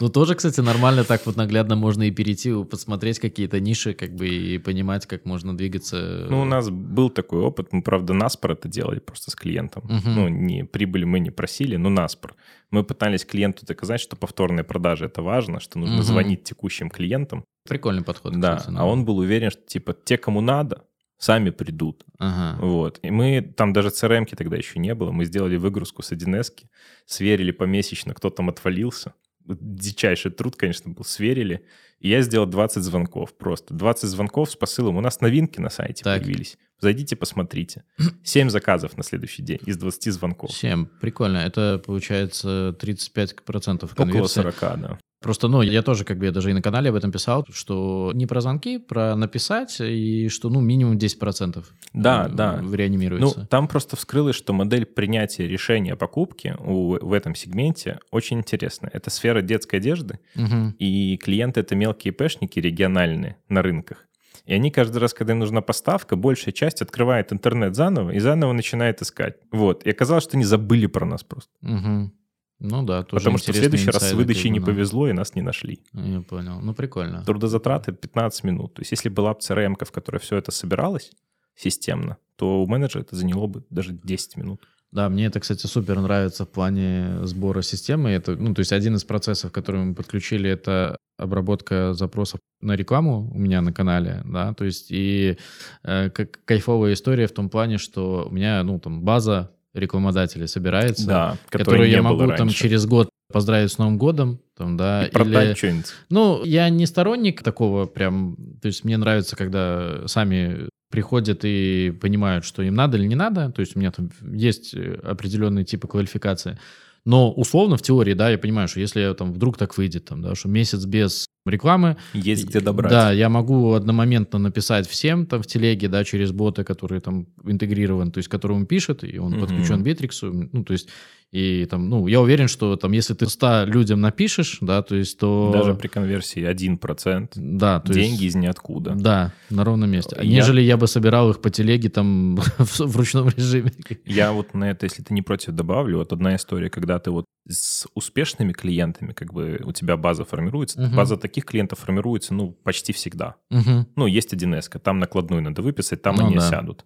[0.00, 4.26] Ну, тоже, кстати, нормально так вот наглядно можно и перейти, посмотреть какие-то ниши, как бы,
[4.28, 6.26] и понимать, как можно двигаться.
[6.28, 9.84] Ну, у нас был такой опыт, мы, правда, наспор это делали просто с клиентом.
[9.84, 10.14] Мгм.
[10.14, 12.34] Ну, не прибыли мы не просили, но наспор.
[12.72, 16.02] Мы пытались клиенту доказать, что повторные продажи это важно, что нужно Мгм.
[16.04, 17.44] звонить текущим клиентам.
[17.68, 20.84] Прикольный подход, Да, кстати, а он был уверен, что типа те, кому надо,
[21.18, 22.04] сами придут.
[22.18, 22.58] Ага.
[22.60, 22.98] Вот.
[23.02, 26.64] И мы, там даже crm тогда еще не было, мы сделали выгрузку с 1С,
[27.06, 29.12] сверили помесячно, кто там отвалился.
[29.44, 31.64] Дичайший труд, конечно, был, сверили.
[32.00, 33.74] И я сделал 20 звонков просто.
[33.74, 34.96] 20 звонков с посылом.
[34.96, 36.22] У нас новинки на сайте Так.
[36.22, 36.56] появились.
[36.82, 37.84] Зайдите, посмотрите.
[38.24, 40.52] 7 заказов на следующий день из 20 звонков.
[40.52, 40.86] Семь.
[41.00, 41.38] Прикольно.
[41.38, 44.34] Это получается 35% Около конверсии.
[44.34, 44.98] 40, да.
[45.20, 48.10] Просто, ну, я тоже, как бы, я даже и на канале об этом писал, что
[48.12, 52.60] не про звонки, про написать, и что, ну, минимум 10% Да, э, да.
[52.72, 53.38] реанимируется.
[53.38, 58.38] Ну, там просто вскрылось, что модель принятия решения о покупке у, в этом сегменте очень
[58.38, 58.90] интересная.
[58.92, 60.74] Это сфера детской одежды, Мгм.
[60.80, 64.08] и клиенты— это мелкие пэшники региональные на рынках.
[64.44, 68.52] И они каждый раз, когда им нужна поставка, большая часть открывает интернет заново и заново
[68.52, 69.36] начинает искать.
[69.52, 69.84] Вот.
[69.84, 71.50] И оказалось, что они забыли про нас просто.
[71.60, 72.12] Мгм.
[72.58, 75.42] Ну да, тоже Потому что в следующий раз с выдачей не повезло, и нас не
[75.42, 75.80] нашли.
[75.92, 76.60] Я понял.
[76.60, 77.24] Ну, прикольно.
[77.24, 78.74] Трудозатраты 15 минут.
[78.74, 81.10] То есть если была бы crm в которой все это собиралось
[81.56, 84.62] системно, то у менеджера это заняло бы даже 10 минут.
[84.92, 88.10] Да, мне это, кстати, супер нравится в плане сбора системы.
[88.10, 93.30] Это, ну, то есть один из процессов, который мы подключили, это обработка запросов на рекламу
[93.32, 95.36] у меня на канале, да, то есть и
[95.84, 101.06] э, как кайфовая история в том плане, что у меня, ну, там, база рекламодателей собирается,
[101.06, 105.10] Да, которую не я могу там через год поздравить с Новым годом, там, да, И
[105.10, 105.54] продать или...
[105.54, 105.86] что-нибудь.
[106.10, 112.44] Ну, я не сторонник такого прям, то есть мне нравится, когда сами приходят и понимают,
[112.44, 115.88] что им надо или не надо, то есть у меня там есть э, определенные типы
[115.88, 116.58] квалификации,
[117.04, 120.22] но условно в теории, да, я понимаю, что если я там вдруг так выйдет, там,
[120.22, 122.92] да, что месяц без рекламы, Есть где добрать.
[122.92, 128.12] да, я могу одномоментно написать всем там в телеге, да, через бота, который там интегрирован,
[128.12, 129.40] то есть которому пишет, и он Мгм.
[129.40, 130.88] подключен к Битриксу, ну, то есть,
[131.32, 135.18] и там, ну, я уверен, что там, если ты 100 людям напишешь, да, то есть,
[135.18, 135.50] то...
[135.50, 137.30] Даже при конверсии 1%.
[137.36, 138.34] Да, то деньги есть...
[138.34, 138.94] из ниоткуда.
[138.94, 140.14] Да, на ровном месте.
[140.14, 143.72] А Я- Нежели я бы собирал их по телеге там в, ручном режиме.
[144.04, 145.98] Я вот на это, если ты не против, добавлю.
[145.98, 150.82] Вот одна история, когда ты вот с успешными клиентами, как бы у тебя база формируется.
[150.82, 150.96] Мгм.
[150.96, 153.36] База таких клиентов формируется, ну, почти всегда.
[153.48, 153.86] Мгм.
[153.96, 156.42] Ну, есть 1С, там накладную надо выписать, там Ну они да.
[156.42, 156.84] сядут.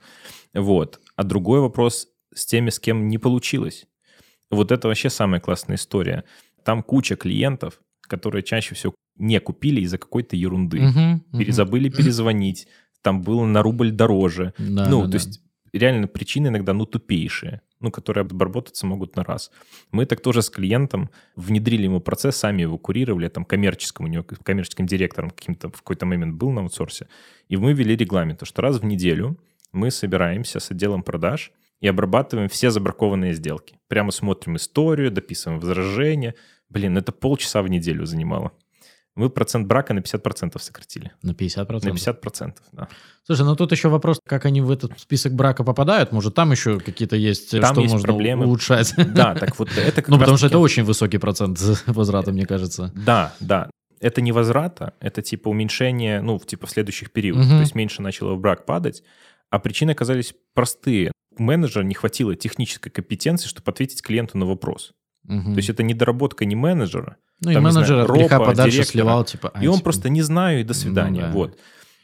[0.55, 1.01] Вот.
[1.17, 3.87] А другой вопрос с теми, с кем не получилось.
[4.51, 6.25] Вот это вообще самая классная история.
[6.65, 10.81] Там куча клиентов, которые чаще всего не купили из-за какой-то ерунды.
[10.81, 11.25] Мгм.
[11.39, 12.69] Перезабыли перезвонить,
[13.03, 14.53] там было на рубль дороже.
[14.59, 15.17] Да, ну, да, то да.
[15.19, 15.41] есть
[15.73, 19.51] реально причины иногда, ну, тупейшие, ну, которые обработаться могут на раз.
[19.93, 24.25] Мы так тоже с клиентом внедрили ему процесс, сами его курировали, там, коммерческим, у него
[24.25, 27.09] коммерческим директором каким-то в какой-то момент был на аутсорсе,
[27.49, 29.39] и мы ввели регламент, что раз в неделю
[29.73, 33.79] мы собираемся с отделом продаж и обрабатываем все забракованные сделки.
[33.89, 36.35] Прямо смотрим историю, дописываем возражения.
[36.69, 38.53] Блин, это полчаса в неделю занимало.
[39.17, 41.13] Мы процент брака на 50% сократили.
[41.23, 41.85] На 50%.
[41.85, 42.89] На 50%, да.
[43.25, 46.13] Слушай, ну тут еще вопрос, как они в этот список брака попадают.
[46.13, 48.45] Может, там еще какие-то есть, Там что есть можно проблемы.
[48.45, 48.95] улучшать.
[49.15, 52.93] Да, так вот это как Ну, потому что это очень высокий процент возврата, мне кажется.
[52.95, 53.71] Да, да.
[54.01, 57.49] Это не возврата, это типа уменьшение, ну, типа в следующих периодах.
[57.49, 59.03] То есть меньше начало в брак падать,
[59.49, 61.13] а причины оказались простые.
[61.39, 64.93] У менеджера не хватило технической компетенции, чтобы ответить клиенту на вопрос.
[65.25, 65.53] Мгм.
[65.55, 68.77] То есть это недоработка не менеджера, Ну, и там, знаю, менеджер от греха ропа, подальше
[68.77, 68.93] директора.
[68.93, 69.51] сливал, типа...
[69.55, 71.23] а, и он типа, просто не знаю и до свидания.
[71.23, 71.31] да.
[71.33, 71.59] Вот.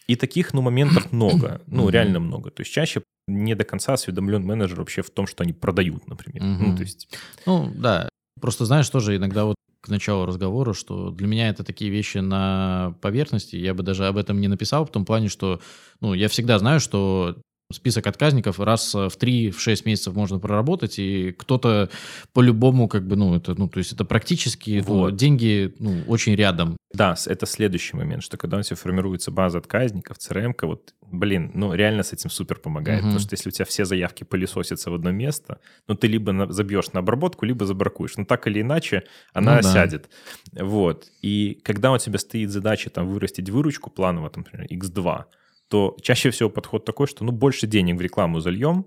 [0.09, 1.61] И таких, ну, моментов много.
[1.67, 2.51] Ну, реально много.
[2.51, 6.43] То есть чаще не до конца осведомлен менеджер вообще в том, что они продают, например.
[6.43, 7.09] Ну, то есть
[7.47, 8.09] Ну, да.
[8.41, 12.95] Просто знаешь, тоже иногда вот к началу разговора, что для меня это такие вещи на
[13.01, 13.57] поверхности.
[13.57, 15.61] Я бы даже об этом не написал в том плане, что,
[16.01, 17.37] ну, я всегда знаю, что
[17.73, 21.91] список отказников раз в 3-6 месяцев можно проработать, и кто-то
[22.33, 25.17] по-любому, как бы, ну, это, ну, то есть это практически ну, вот.
[25.17, 26.77] деньги, ну, очень рядом.
[26.93, 31.73] Да, это следующий момент, что когда у тебя формируется база отказников, CRM, вот, блин, ну,
[31.73, 33.09] реально с этим супер помогает, угу.
[33.09, 35.59] потому что если у тебя все заявки пылесосятся в одно место,
[35.89, 39.63] ну, ты либо на, забьешь на обработку, либо забракуешь, но так или иначе она ну,
[39.63, 39.73] да.
[39.73, 40.11] сядет.
[40.53, 45.25] Вот, и когда у тебя стоит задача там вырастить выручку планово, там, например, x2,
[45.73, 48.85] то чаще всего подход такой, что ну больше денег в рекламу зальем,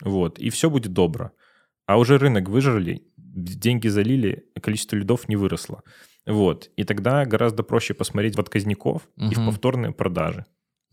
[0.00, 1.32] вот, и все будет добро.
[1.84, 5.82] А уже рынок выжрали, деньги залили, количество лидов не выросло.
[6.26, 6.70] Вот.
[6.76, 9.32] И тогда гораздо проще посмотреть в отказников угу.
[9.32, 10.46] и в повторные продажи.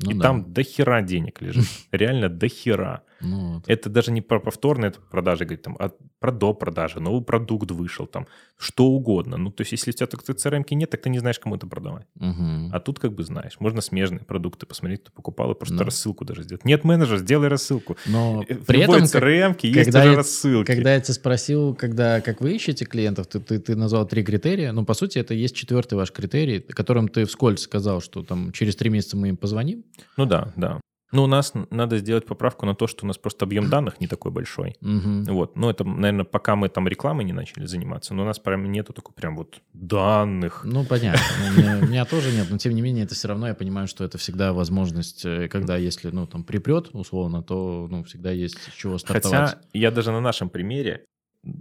[0.03, 0.21] Ну, и да.
[0.21, 1.65] там до хера денег лежит.
[1.91, 3.03] Реально до хера.
[3.21, 3.63] Ну, вот.
[3.67, 8.07] Это даже не про повторные продажи, говорит, там, а про до продажи, новый продукт вышел,
[8.07, 9.37] там, что угодно.
[9.37, 11.67] Ну, то есть, если у тебя так CRM нет, так ты не знаешь, кому это
[11.67, 12.07] продавать.
[12.19, 12.71] Угу.
[12.71, 13.57] А тут как бы знаешь.
[13.59, 15.85] Можно смежные продукты посмотреть, кто покупал, и просто да.
[15.85, 16.65] рассылку даже сделать.
[16.65, 17.97] Нет менеджера, сделай рассылку.
[18.05, 20.67] Но э, в при этом, CRM есть когда я, рассылки.
[20.67, 24.71] Когда я тебя спросил, когда, как вы ищете клиентов, ты, ты, ты назвал три критерия.
[24.71, 28.75] Ну, по сути, это есть четвертый ваш критерий, которым ты вскользь сказал, что там через
[28.75, 29.83] три месяца мы им позвоним.
[30.17, 30.79] Ну да, да.
[31.11, 34.07] Ну, у нас надо сделать поправку на то, что у нас просто объем данных не
[34.07, 34.75] такой большой.
[34.81, 35.33] Угу.
[35.33, 35.55] Вот.
[35.55, 38.93] Ну, это, наверное, пока мы там рекламой не начали заниматься, но у нас прям нету
[38.93, 40.61] такой прям вот данных.
[40.65, 41.21] Ну, понятно.
[41.57, 44.03] Ну, у меня тоже нет, но тем не менее, это все равно, я понимаю, что
[44.03, 48.73] это всегда возможность, э, когда если, ну, там, припрет, условно, то, ну, всегда есть с
[48.75, 49.49] чего стартовать.
[49.51, 51.05] Хотя я даже на нашем примере,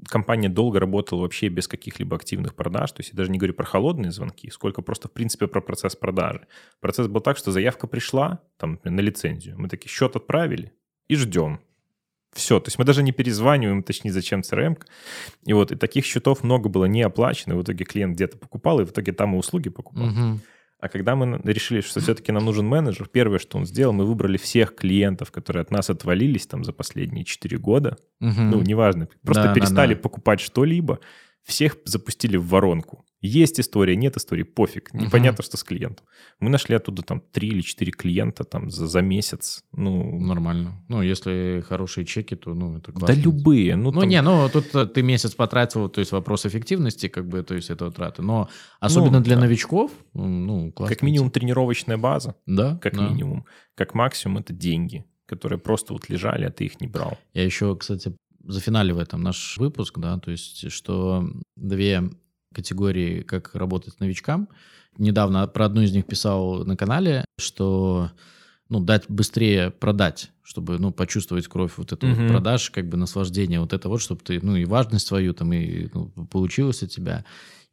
[0.08, 2.92] компания долго работала вообще без каких-либо активных продаж.
[2.92, 5.96] То есть я даже не говорю про холодные звонки, сколько просто, в принципе, про процесс
[5.96, 6.46] продажи.
[6.80, 9.58] Процесс был так, что заявка пришла там, на лицензию.
[9.58, 10.72] Мы такие счет отправили
[11.08, 11.60] и ждем.
[12.32, 14.76] Все, то есть мы даже не перезваниваем, точнее, зачем CRM.
[15.46, 17.56] И вот и таких счетов много было не оплачено.
[17.56, 20.08] В итоге клиент где-то покупал, и в итоге там и услуги покупал.
[20.08, 20.40] Угу.
[20.84, 24.36] А когда мы решили, что все-таки нам нужен менеджер, первое, что он сделал, мы выбрали
[24.36, 27.96] всех клиентов, которые от нас отвалились там за последние 4 года.
[28.20, 28.42] Угу.
[28.42, 29.08] Ну, неважно.
[29.22, 30.02] Просто да, перестали да, да.
[30.02, 30.98] покупать что-либо,
[31.42, 33.02] всех запустили в воронку.
[33.26, 34.92] Есть история, нет истории, пофиг.
[34.92, 35.46] Непонятно, угу.
[35.46, 36.04] что с клиентом.
[36.40, 39.64] Мы нашли оттуда там три или четыре клиента там за, за месяц.
[39.72, 40.84] Ну, Нормально.
[40.88, 43.16] Ну, если хорошие чеки, то ну, это классно.
[43.16, 43.76] Да любые.
[43.76, 44.10] Ну, ну там...
[44.10, 47.70] не, ну тут э, ты месяц потратил, то есть вопрос эффективности, как бы, то есть
[47.70, 48.20] этого траты.
[48.20, 49.40] Но особенно ну, для да.
[49.40, 50.94] новичков, ну, классно.
[50.94, 52.36] Как минимум тренировочная база.
[52.44, 52.76] Да.
[52.82, 53.08] Как да.
[53.08, 53.46] минимум.
[53.74, 57.16] Как максимум это деньги, которые просто вот лежали, а ты их не брал.
[57.32, 58.14] Я еще, кстати,
[58.46, 62.02] зафиналивая там наш выпуск, да, то есть что две
[62.54, 64.48] категории, как работать новичкам.
[64.96, 68.10] Недавно про одну из них писал на канале, что
[68.68, 73.60] ну, дать быстрее продать, чтобы, ну, почувствовать кровь вот эту вот продаж, как бы наслаждение
[73.60, 77.24] вот это вот, чтобы ты, ну, и важность свою там, и ну, получилось от тебя.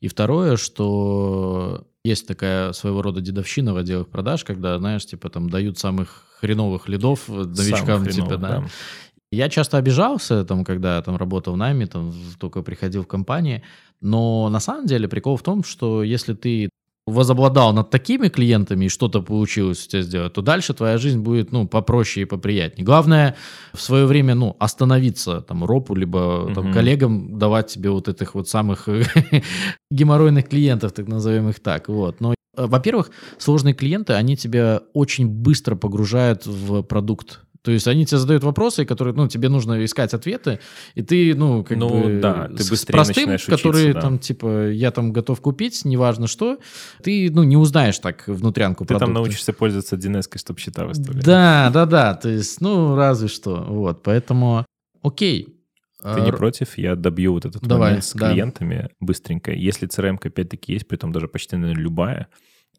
[0.01, 5.49] И второе, что есть такая своего рода дедовщина в отделах продаж, когда, знаешь, типа там
[5.49, 8.49] дают самых хреновых лидов новичкам, типа, хреновых, да.
[8.61, 8.67] да.
[9.31, 13.63] Я часто обижался, там, когда там работал в найме, там, только приходил в компании,
[14.01, 16.69] но на самом деле прикол в том, что если ты
[17.07, 21.51] возобладал над такими клиентами и что-то получилось у тебя сделать, то дальше твоя жизнь будет,
[21.51, 22.85] ну, попроще и поприятнее.
[22.85, 23.35] Главное
[23.73, 26.73] в свое время, ну, остановиться, там, ропу, либо там, угу.
[26.73, 28.87] коллегам давать тебе вот этих вот самых
[29.91, 32.21] геморройных клиентов, так назовем их так, вот.
[32.21, 38.05] Но, э, во-первых, сложные клиенты, они тебя очень быстро погружают в продукт то есть они
[38.05, 40.59] тебе задают вопросы, которые, ну, тебе нужно искать ответы,
[40.95, 42.19] и ты, ну, как ну, бы...
[42.19, 44.01] да, ты быстрее простым, начинаешь учиться, да.
[44.01, 46.59] там, типа, я там готов купить, неважно что,
[47.03, 49.05] ты, ну, не узнаешь так внутрянку Ты продукта.
[49.05, 51.23] там научишься пользоваться dns чтобы счета выставлять.
[51.23, 54.65] Да, да, да, то есть, ну, разве что, вот, поэтому,
[55.03, 55.57] окей,
[56.01, 56.79] ты не против?
[56.79, 58.31] Я добью вот этот Давай, момент с да.
[58.31, 59.51] клиентами быстренько.
[59.51, 62.27] Если CRM опять-таки есть, при том даже почти наверное, любая,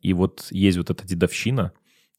[0.01, 1.73] и вот есть вот эта дедовщина,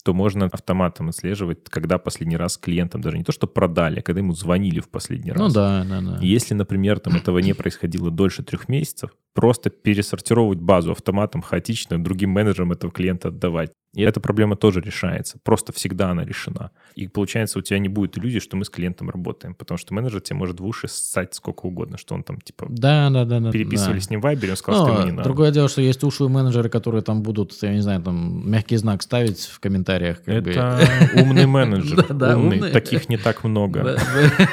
[0.03, 4.19] то можно автоматом отслеживать, когда последний раз клиентам даже не то, что продали, а когда
[4.19, 5.47] ему звонили в последний ну раз.
[5.47, 6.19] Ну да, да, да.
[6.21, 12.31] Если, например, там этого не происходило дольше трех месяцев, просто пересортировать базу автоматом хаотично другим
[12.31, 13.71] менеджерам этого клиента отдавать.
[13.93, 15.38] И эта проблема тоже решается.
[15.43, 16.71] Просто всегда она решена.
[16.95, 19.53] И получается, у тебя не будет иллюзии, что мы с клиентом работаем.
[19.53, 23.11] Потому что менеджер тебе может в уши ссать сколько угодно, что он там, типа, да,
[23.11, 24.01] да, да, да, переписывали да.
[24.01, 25.23] с ним в Вайбере, он сказал, Но, что ему не надо.
[25.29, 29.03] Другое дело, что есть ушлые менеджеры, которые там будут, я не знаю, там, мягкий знак
[29.03, 30.21] ставить в комментариях.
[30.25, 32.05] Это умный менеджер.
[32.36, 32.71] Умный.
[32.71, 33.99] Таких не так много.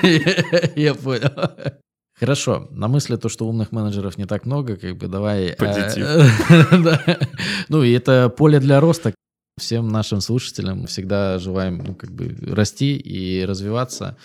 [0.77, 1.31] Я понял.
[2.21, 5.55] Хорошо, на мысли то, что умных менеджеров не так много, как бы давай...
[5.55, 6.07] Позитив.
[7.71, 9.15] Ну, и это поле для роста.
[9.59, 14.19] Всем нашим слушателям всегда желаем ну, как бы расти и развиваться,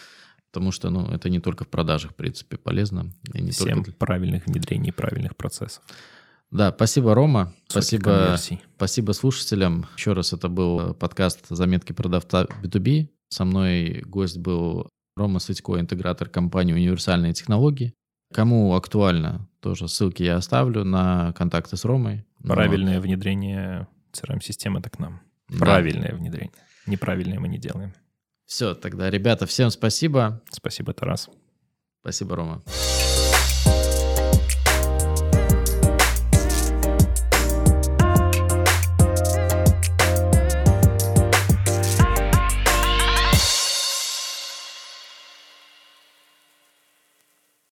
[0.51, 3.13] потому что ну, это не только в продажах, в принципе, полезно.
[3.33, 3.93] И не Всем только...
[3.93, 5.81] правильных внедрений, правильных процессов.
[6.51, 7.53] Да, спасибо, Рома.
[7.67, 8.37] спасибо,
[8.75, 9.85] спасибо слушателям.
[9.95, 13.07] Еще раз, это был подкаст «Заметки продавца B2B».
[13.29, 17.93] Со мной гость был Рома Сытько, интегратор компании «Универсальные технологии».
[18.33, 22.25] Кому актуально, тоже ссылки я оставлю на контакты с Ромой.
[22.43, 23.01] Правильное Но...
[23.01, 25.21] внедрение CRM-системы это к нам.
[25.47, 25.59] Да.
[25.59, 26.51] Правильное внедрение.
[26.85, 27.93] Неправильное мы не делаем.
[28.45, 30.41] Все, тогда, ребята, всем спасибо.
[30.51, 31.29] Спасибо, Тарас.
[32.01, 32.63] Спасибо, Рома.